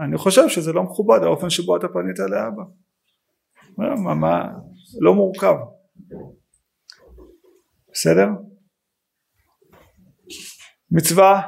[0.00, 2.62] אני חושב שזה לא מכובד האופן שבו אתה פנית לאבא
[3.78, 4.48] מה, מה
[5.00, 5.54] לא מורכב
[7.92, 8.26] בסדר?
[10.90, 11.42] מצווה?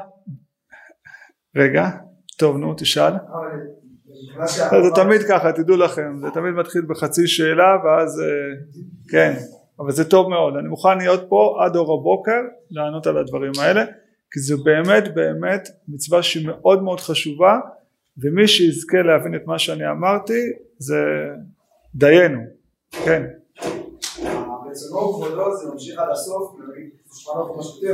[1.57, 1.91] רגע
[2.39, 3.13] טוב נו תשאל.
[4.71, 8.27] זה תמיד ככה תדעו לכם זה תמיד מתחיל בחצי שאלה ואז אה,
[9.11, 9.33] כן
[9.79, 10.57] אבל זה טוב מאוד.
[10.57, 12.41] אני מוכן להיות פה עד אור הבוקר
[12.71, 13.85] לענות על הדברים האלה
[14.31, 17.59] כי זה באמת באמת מצווה שהיא מאוד מאוד חשובה
[18.19, 20.41] ומי שיזכה להבין את מה שאני אמרתי
[20.79, 20.97] זה
[21.95, 22.41] דיינו.
[23.05, 23.23] כן
[24.75, 26.57] רצונו וכבודו זה ממשיך עד הסוף,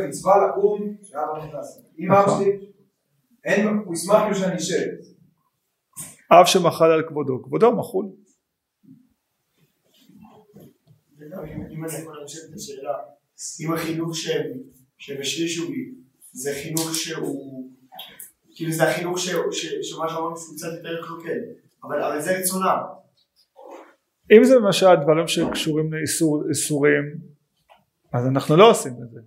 [0.09, 1.83] מצווה לקום שאבא נכנס.
[1.99, 2.67] אם אבא שלי,
[3.45, 4.87] אין, הוא ישמח כאילו שאני אשב.
[6.33, 8.07] אב שמחל על כבודו, כבודו מחול.
[11.71, 12.95] אם אני יכול להמשיך את השאלה,
[13.61, 14.17] אם החינוך
[14.99, 15.95] שהם השרישו בי
[16.33, 17.71] זה חינוך שהוא,
[18.55, 21.39] כאילו זה החינוך שמה שאמרנו שהוא קצת יותר קלוקל,
[21.85, 23.00] אבל זה רצונם.
[24.37, 27.05] אם זה למשל דברים שקשורים לאיסורים
[28.13, 29.21] אז אנחנו לא עושים את זה.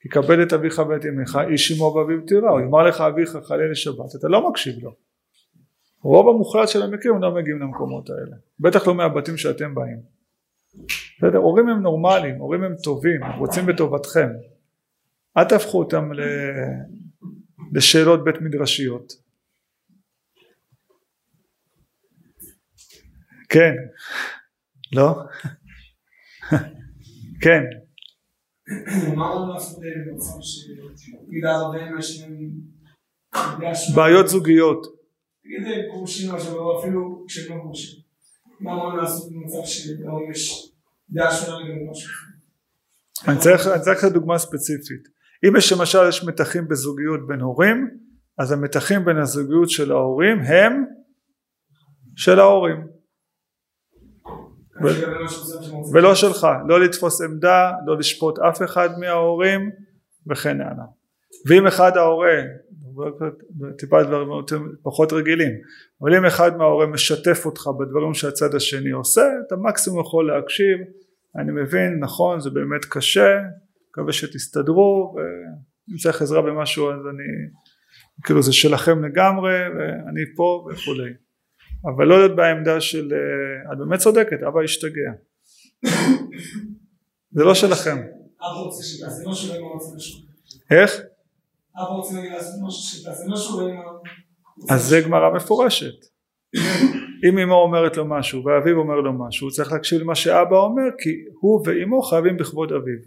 [0.00, 3.70] כי כבד את אביך ואת אמך איש אמו ואביו תירא הוא יאמר לך אביך חלל
[3.70, 4.94] לשבת אתה לא מקשיב לו.
[6.02, 8.36] רוב המוחלט של המקרים לא מגיעים למקומות האלה.
[8.60, 10.00] בטח לא מהבתים שאתם באים.
[11.18, 14.28] בסדר הורים הם נורמליים הורים הם טובים הם רוצים בטובתכם.
[15.36, 16.10] אל תהפכו אותם
[17.72, 19.12] לשאלות בית מדרשיות.
[23.48, 23.74] כן
[24.92, 25.22] לא?
[27.42, 27.62] כן.
[33.94, 34.86] בעיות זוגיות.
[35.42, 38.00] תגיד גרושים משהו, אפילו כשהם לא גרושים.
[38.60, 40.72] מה אמרנו לעשות במצב שלהורים יש
[41.10, 42.10] דעה שונה לגבי משהו?
[43.28, 45.08] אני צריך לתת דוגמה ספציפית.
[45.48, 47.90] אם יש למשל יש מתחים בזוגיות בין הורים,
[48.38, 50.84] אז המתחים בין הזוגיות של ההורים הם
[52.16, 52.97] של ההורים.
[55.92, 59.70] ולא שלך, לא לתפוס עמדה, לא לשפוט אף אחד מההורים
[60.30, 60.84] וכן הלאה.
[61.48, 62.42] ואם אחד ההורה,
[63.78, 64.28] טיפה דברים
[64.82, 65.52] פחות רגילים,
[66.02, 70.78] אבל אם אחד מההורה משתף אותך בדברים שהצד השני עושה, אתה מקסימום יכול להקשיב,
[71.36, 73.38] אני מבין, נכון, זה באמת קשה,
[73.90, 77.48] מקווה שתסתדרו, ואם צריך עזרה במשהו אז אני,
[78.24, 81.10] כאילו זה שלכם לגמרי, ואני פה וכולי.
[81.84, 85.10] אבל לא להיות בעמדה של אה, את באמת צודקת אבא השתגע.
[87.30, 87.96] זה לא שלכם.
[88.40, 90.20] אבא רוצה שתעשה משהו ואמא רוצה משהו
[90.70, 91.00] איך?
[91.76, 93.82] אבא רוצה להגיד לעשות משהו שתעשה משהו ואמא
[94.70, 95.94] אז זה גמרא מפורשת.
[97.28, 100.82] אם אמו אומרת לו משהו ואביו אומר לו משהו הוא צריך להקשיב למה שאבא אומר
[100.98, 101.10] כי
[101.40, 102.98] הוא ואמו חייבים בכבוד אביו.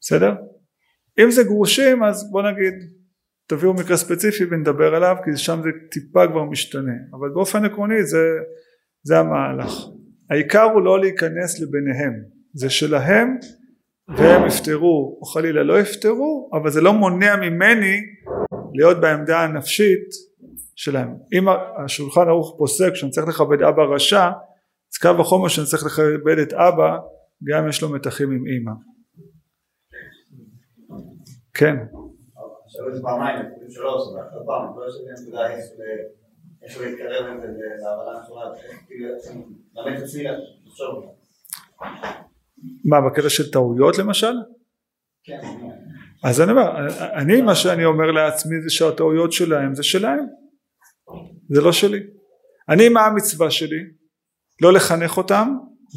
[0.00, 0.32] בסדר?
[1.18, 2.74] אם זה גרושים אז בוא נגיד
[3.46, 6.92] תביאו מקרה ספציפי ונדבר עליו כי שם זה טיפה כבר משתנה.
[7.12, 8.18] אבל באופן עקרוני זה,
[9.02, 9.72] זה המהלך.
[10.30, 12.12] העיקר הוא לא להיכנס לביניהם.
[12.54, 13.36] זה שלהם
[14.08, 17.96] והם יפטרו או חלילה לא יפטרו אבל זה לא מונע ממני
[18.74, 20.08] להיות בעמדה הנפשית
[20.76, 21.08] שלהם.
[21.32, 21.44] אם
[21.84, 24.30] השולחן ערוך פוסק שאני צריך לכבד אבא רשע
[24.94, 26.98] אז קו החומר שאני צריך לכבד את אבא
[27.44, 28.72] גם יש לו מתחים עם אימא
[31.54, 31.76] כן
[32.74, 35.50] שאלו את זה פעמיים, אפילו שלוש, אבל עוד פעם, לא יש לי נקודה
[36.62, 38.44] איך להתקרב עם זה להבנה נכונה,
[38.86, 39.08] כאילו,
[39.74, 40.24] ללמד את עצמי
[40.66, 41.04] לחשוב.
[42.84, 44.32] מה, בקטע של טעויות למשל?
[45.24, 45.40] כן.
[46.24, 50.26] אז אני אומר, אני מה שאני אומר לעצמי זה שהטעויות שלהם זה שלהם,
[51.50, 52.00] זה לא שלי.
[52.68, 53.80] אני מה המצווה שלי?
[54.62, 55.48] לא לחנך אותם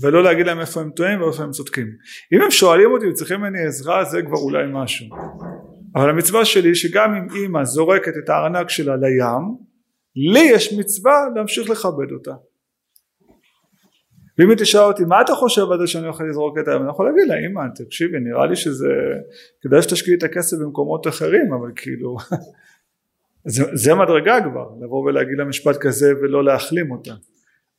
[0.01, 1.87] ולא להגיד להם איפה הם טועים ואיפה הם צודקים.
[2.33, 5.05] אם הם שואלים אותי וצריכים ממני עזרה זה כבר אולי משהו.
[5.97, 9.57] אבל המצווה שלי שגם אם אימא זורקת את הארנק שלה לים
[10.15, 12.31] לי יש מצווה להמשיך לכבד אותה.
[14.37, 16.81] ואם היא תשאל אותי מה אתה חושב על זה שאני יכול לזרוק את הים?
[16.81, 18.87] אני יכול להגיד לה אימא תקשיבי נראה לי שזה
[19.61, 22.17] כדאי שתשקיעי את הכסף במקומות אחרים אבל כאילו
[23.55, 27.13] זה, זה מדרגה כבר לבוא ולהגיד לה כזה ולא להחלים אותה.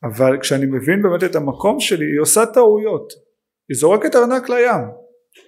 [0.03, 3.13] אבל כשאני מבין באמת את המקום שלי היא עושה טעויות.
[3.69, 4.85] היא זורקת ארנק לים.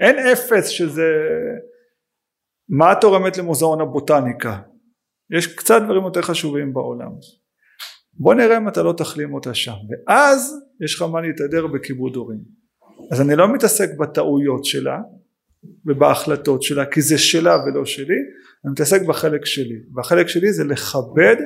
[0.00, 1.12] אין אפס שזה
[2.70, 4.60] מה תורמת למוזיאון הבוטניקה?
[5.36, 7.10] יש קצת דברים יותר חשובים בעולם.
[8.12, 10.54] בוא נראה אם אתה לא תחלים אותה שם ואז
[10.84, 12.40] יש לך מה להתהדר בכיבוד הורים.
[13.12, 14.98] אז אני לא מתעסק בטעויות שלה
[15.86, 18.16] ובהחלטות שלה כי זה שלה ולא שלי
[18.64, 21.36] אני מתעסק בחלק שלי והחלק שלי זה לכבד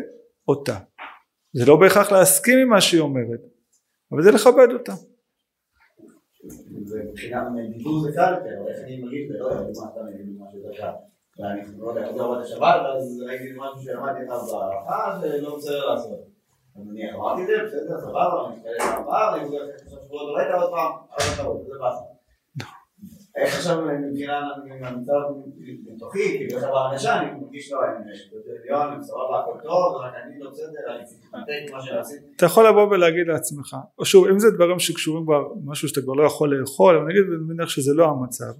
[0.49, 0.79] אותה
[1.53, 3.41] זה לא בהכרח להסכים עם מה שהיא אומרת
[4.12, 4.93] אבל זה לכבד אותה
[7.14, 7.47] מבחינת
[7.77, 11.13] דיבור זה קל יותר, איך אני מרגיש, ולא יודע, סתם אני אגיד משהו יותר קל.
[11.39, 16.18] ואני לא יודע, עוד עבוד השבת, ואז ראיתי משהו שלמדתי אחד בהערכה, ולא בסדר לעשות.
[16.76, 20.70] אז אני אמרתי את זה, בסדר, סבבה, אני פעם הבאה, אני חוזר שלושה שבועות עוד
[20.70, 22.14] פעם, עוד טעות, זה באסה.
[23.37, 24.51] איך עכשיו מבחינה
[24.89, 25.12] המצב
[25.95, 30.51] בתוכי, כאילו עכשיו בהרגשה, אני מרגיש לא, אני בטריליון, סבבה, הכל טוב, רק אני לא
[30.51, 32.26] בסדר, אני צריך להתנתק מה שעשיתי.
[32.37, 36.12] אתה יכול לבוא ולהגיד לעצמך או שוב אם זה דברים שקשורים כבר משהו שאתה כבר
[36.12, 38.53] לא יכול לאכול אבל נגיד אני מניח שזה לא המצב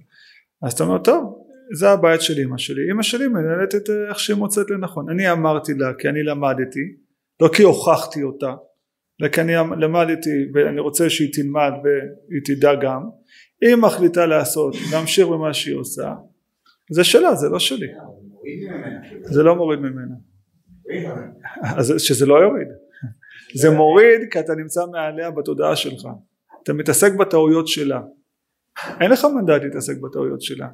[0.61, 2.91] אז אתה אומר טוב זה הבית של אמא שלי.
[2.91, 5.09] אמא שלי מנהלת את איך שהיא מוצאת לנכון.
[5.09, 6.95] אני אמרתי לה כי אני למדתי
[7.41, 8.53] לא כי הוכחתי אותה
[9.21, 13.01] אלא כי אני למדתי ואני רוצה שהיא תלמד והיא תדע גם.
[13.61, 16.13] היא מחליטה לעשות להמשיך במה שהיא עושה.
[16.91, 17.87] זה שלה זה לא שלי.
[19.23, 20.15] זה לא מוריד ממנה.
[21.77, 22.67] אז שזה לא יוריד.
[23.55, 26.07] זה מוריד כי אתה נמצא מעליה בתודעה שלך.
[26.63, 28.01] אתה מתעסק בטעויות שלה.
[29.01, 30.67] אין לך מנדט להתעסק בטעויות שלה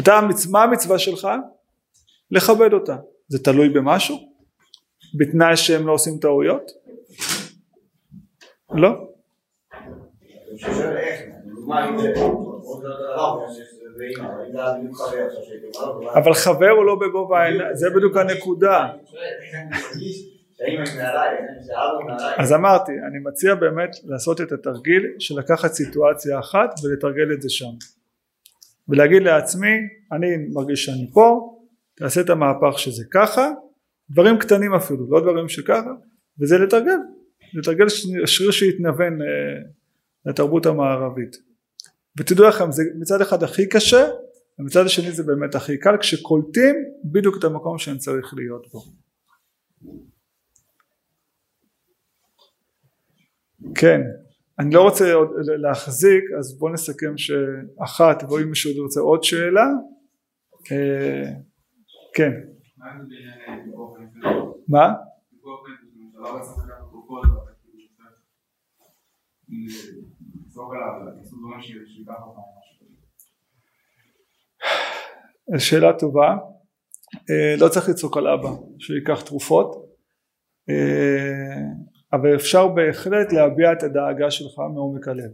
[0.00, 0.20] אתה
[0.50, 1.28] מה המצווה שלך?
[2.30, 2.96] לכבד אותה
[3.28, 4.16] זה תלוי במשהו?
[5.18, 6.70] בתנאי שהם לא עושים טעויות?
[8.74, 8.88] לא
[16.14, 18.88] אבל חבר הוא לא בגובה העיניים זה בדיוק הנקודה
[22.38, 27.50] אז אמרתי אני מציע באמת לעשות את התרגיל של לקחת סיטואציה אחת ולתרגל את זה
[27.50, 27.95] שם
[28.88, 29.76] ולהגיד לעצמי
[30.12, 31.56] אני מרגיש שאני פה
[31.96, 33.50] תעשה את המהפך שזה ככה.
[34.10, 35.90] דברים קטנים אפילו לא דברים שככה
[36.40, 36.98] וזה לתרגל.
[37.54, 37.88] לתרגל
[38.26, 39.26] שריר שיתנוון אה,
[40.26, 41.36] לתרבות המערבית.
[42.18, 44.06] ותדעו לכם זה מצד אחד הכי קשה
[44.58, 46.74] ומצד השני זה באמת הכי קל כשקולטים
[47.04, 48.80] בדיוק את המקום שאני צריך להיות בו.
[53.74, 54.00] כן
[54.58, 55.30] אני לא רוצה עוד
[55.60, 59.66] להחזיק אז בואו נסכם שאחת ואם מישהו רוצה עוד שאלה
[60.72, 61.30] אה,
[62.14, 62.32] כן.
[64.68, 64.94] מה?
[75.58, 76.36] שאלה טובה.
[77.30, 78.48] אה, לא צריך לצעוק על אבא
[78.78, 79.86] שייקח תרופות.
[80.70, 85.30] אה, אבל אפשר בהחלט להביע את הדאגה שלך מעומק הלב.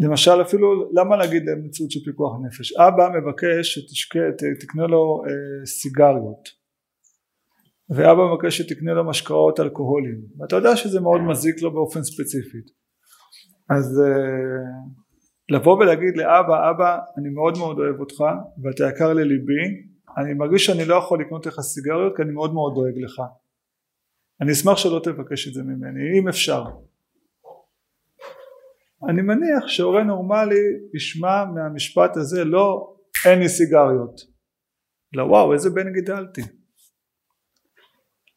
[0.00, 2.72] למשל אפילו למה להגיד מציאות של פיקוח נפש?
[2.72, 6.62] אבא מבקש שתקנה לו אה, סיגריות.
[7.90, 10.20] ואבא מבקש שתקנה לו משקאות אלכוהוליים.
[10.38, 12.58] ואתה יודע שזה מאוד מזיק לו באופן ספציפי.
[13.70, 14.92] אז אה,
[15.48, 18.24] לבוא ולהגיד לאבא אבא אני מאוד מאוד אוהב אותך
[18.62, 19.62] ואתה יקר לליבי
[20.18, 23.22] אני מרגיש שאני לא יכול לקנות לך סיגריות כי אני מאוד מאוד דואג לך
[24.42, 26.64] אני אשמח שלא תבקש את זה ממני אם אפשר.
[29.08, 30.60] אני מניח שהורה נורמלי
[30.94, 34.20] ישמע מהמשפט הזה לא אין לי סיגריות.
[35.12, 36.40] לא וואו איזה בן גידלתי.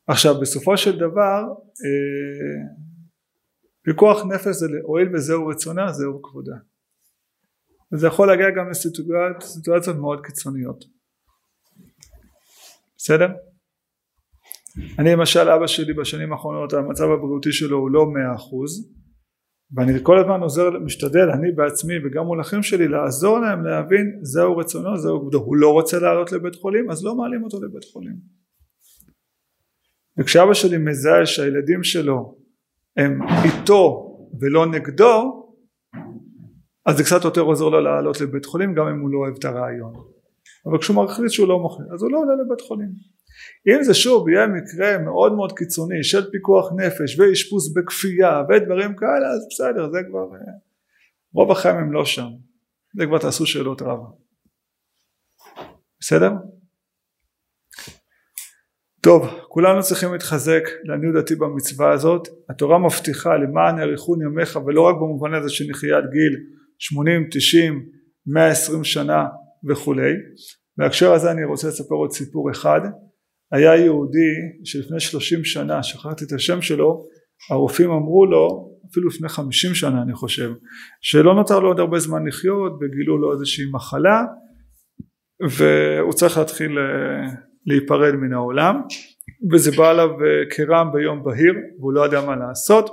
[0.08, 1.44] עכשיו בסופו של דבר
[1.86, 2.76] אה,
[3.82, 6.56] פיקוח נפש זה הואיל וזהו רצונה זהו כבודה.
[7.92, 10.86] וזה יכול להגיע גם לסיטואציות מאוד קיצוניות.
[12.98, 13.28] בסדר?
[15.00, 18.92] אני למשל אבא שלי בשנים האחרונות המצב הבריאותי שלו הוא לא מאה אחוז
[19.76, 24.58] ואני כל הזמן עוזר משתדל אני בעצמי וגם מול אחים שלי לעזור להם להבין זהו
[24.58, 28.16] רצונו זהו כבודו הוא לא רוצה לעלות לבית חולים אז לא מעלים אותו לבית חולים.
[30.20, 32.38] וכשאבא שלי מזהה שהילדים שלו
[32.98, 34.12] הם איתו
[34.42, 35.42] ולא נגדו
[36.86, 39.46] אז זה קצת יותר עוזר לו לעלות לבית חולים גם אם הוא לא אוהב את
[39.46, 39.94] הרעיון.
[40.66, 43.15] אבל כשהוא מחליט שהוא לא מוכר אז הוא לא עולה לבית חולים
[43.68, 49.28] אם זה שוב יהיה מקרה מאוד מאוד קיצוני של פיקוח נפש ואשפוז בכפייה ודברים כאלה
[49.34, 50.28] אז בסדר זה כבר
[51.34, 52.28] רוב החיים הם לא שם.
[52.98, 54.08] זה כבר תעשו שאלות רבה.
[56.00, 56.32] בסדר?
[59.02, 62.28] טוב כולנו צריכים להתחזק לעניות דעתי במצווה הזאת.
[62.50, 66.38] התורה מבטיחה למען יאריכון ימיך ולא רק במובן הזה שנחיה עד גיל
[66.80, 67.86] 80 90
[68.28, 69.26] 120 שנה
[69.70, 70.12] וכולי
[70.78, 72.82] בהקשר הזה אני רוצה לספר עוד סיפור אחד
[73.56, 74.34] היה יהודי
[74.64, 77.06] שלפני 30 שנה שכחתי את השם שלו
[77.52, 80.52] הרופאים אמרו לו אפילו לפני 50 שנה אני חושב
[81.02, 84.24] שלא נותר לו עוד הרבה זמן לחיות וגילו לו איזושהי מחלה
[85.42, 87.34] והוא צריך להתחיל אה,
[87.66, 88.82] להיפרד מן העולם.
[89.52, 92.90] וזה בא עליו אה, כרעם ביום בהיר והוא לא ידע מה לעשות.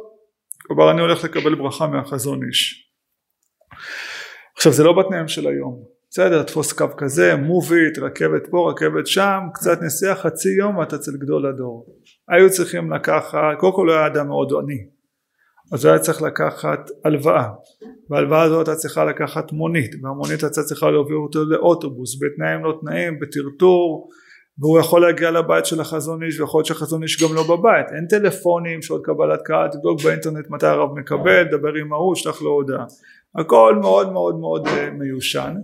[0.67, 2.91] כלומר אני הולך לקבל ברכה מהחזון איש.
[4.57, 9.41] עכשיו זה לא בתנאים של היום בסדר, תפוס קו כזה, מובית, רכבת פה, רכבת שם,
[9.55, 11.87] קצת נסיעה, חצי יום אתה אצל גדול הדור.
[12.29, 14.79] היו צריכים לקחת, קודם כל הוא היה אדם מאוד עני,
[15.73, 17.49] אז הוא היה צריך לקחת הלוואה,
[18.11, 23.19] וההלוואה הזאת הייתה צריכה לקחת מונית, והמונית הייתה צריכה להוביל אותו לאוטובוס, בתנאים לא תנאים,
[23.21, 24.09] בטרטור,
[24.59, 28.07] והוא יכול להגיע לבית של החזון איש, ויכול להיות שהחזון איש גם לא בבית, אין
[28.09, 32.85] טלפונים, שעות קבלת קהל, תבדוק באינטרנט מתי הרב מקבל, דבר עם ההוא, שלח לו הודעה,
[33.39, 35.55] הכל מאוד מאוד מאוד אה, מיושן.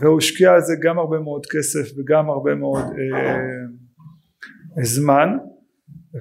[0.00, 5.28] והוא השקיע על זה גם הרבה מאוד כסף וגם הרבה מאוד אה, זמן.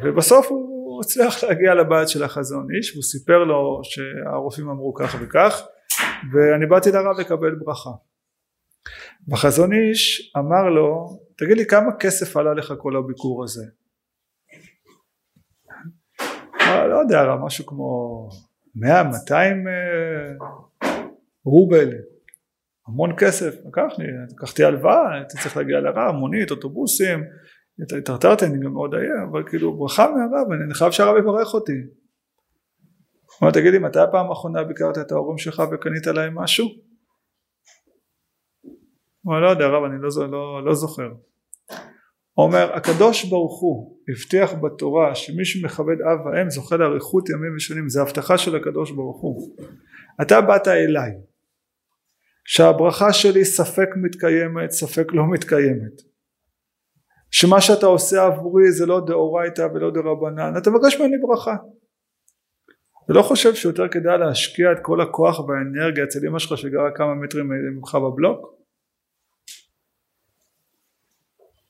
[0.03, 5.61] ובסוף הוא הצליח להגיע לבית של החזון איש והוא סיפר לו שהרופאים אמרו כך וכך
[6.33, 7.89] ואני באתי לרב לקבל ברכה.
[9.27, 13.65] והחזון איש אמר לו תגיד לי כמה כסף עלה לך כל הביקור הזה?
[16.89, 18.29] לא יודע משהו כמו
[18.75, 19.73] 100 200 אה,
[21.45, 21.89] רובל
[22.89, 27.23] המון כסף, לקח לי, לקחתי הלוואה, הייתי צריך להגיע לרב, מונית, אוטובוסים,
[27.97, 31.71] התרתרתי, אני גם מאוד עייף, אבל כאילו ברכה מהרב, אני חייב שהרב יברך אותי.
[31.71, 36.65] הוא אומר, תגיד לי, מתי הפעם האחרונה ביקרת את ההורים שלך וקנית להם משהו?
[39.23, 41.09] הוא אומר, לא יודע רב, אני לא, לא, לא זוכר.
[42.37, 48.01] אומר, הקדוש ברוך הוא הבטיח בתורה שמי שמכבד אב ואם זוכה לאריכות ימים ושנים, זה
[48.01, 49.55] הבטחה של הקדוש ברוך הוא.
[50.21, 51.11] אתה באת אליי,
[52.51, 56.01] שהברכה שלי ספק מתקיימת ספק לא מתקיימת.
[57.31, 60.53] שמה שאתה עושה עבורי זה לא דאורייתא ולא דרבנן.
[60.57, 61.55] אתה מבקש ממני ברכה.
[63.05, 67.15] אתה לא חושב שיותר כדאי להשקיע את כל הכוח והאנרגיה אצל אמא שלך שגרה כמה
[67.15, 68.53] מטרים ממך בבלוק?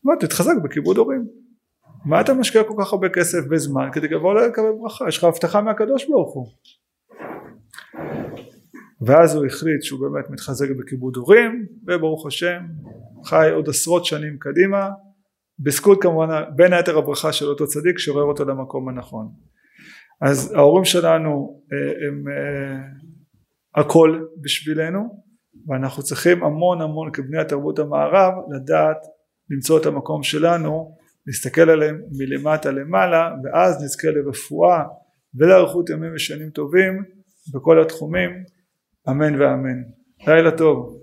[0.03, 1.27] מה תתחזק בכיבוד הורים.
[2.06, 5.07] מה אתה משקיע כל כך הרבה כסף וזמן כדי לבוא לקבל ברכה?
[5.07, 6.47] יש לך הבטחה מהקדוש ברוך הוא
[9.01, 12.59] ואז הוא החליט שהוא באמת מתחזק בכיבוד הורים וברוך השם
[13.26, 14.89] חי עוד עשרות שנים קדימה
[15.59, 19.27] בזכות כמובן בין היתר הברכה של אותו צדיק שעורר אותו למקום הנכון.
[20.21, 25.23] אז ההורים שלנו אה, הם אה, הכל בשבילנו
[25.67, 28.97] ואנחנו צריכים המון המון כבני התרבות המערב לדעת
[29.49, 30.95] למצוא את המקום שלנו
[31.27, 34.84] להסתכל עליהם מלמטה למעלה ואז נזכה לרפואה
[35.35, 37.03] ולאריכות ימים ושנים טובים
[37.53, 38.30] בכל התחומים
[39.07, 39.81] אמן ואמן.
[40.27, 40.95] לילה טוב.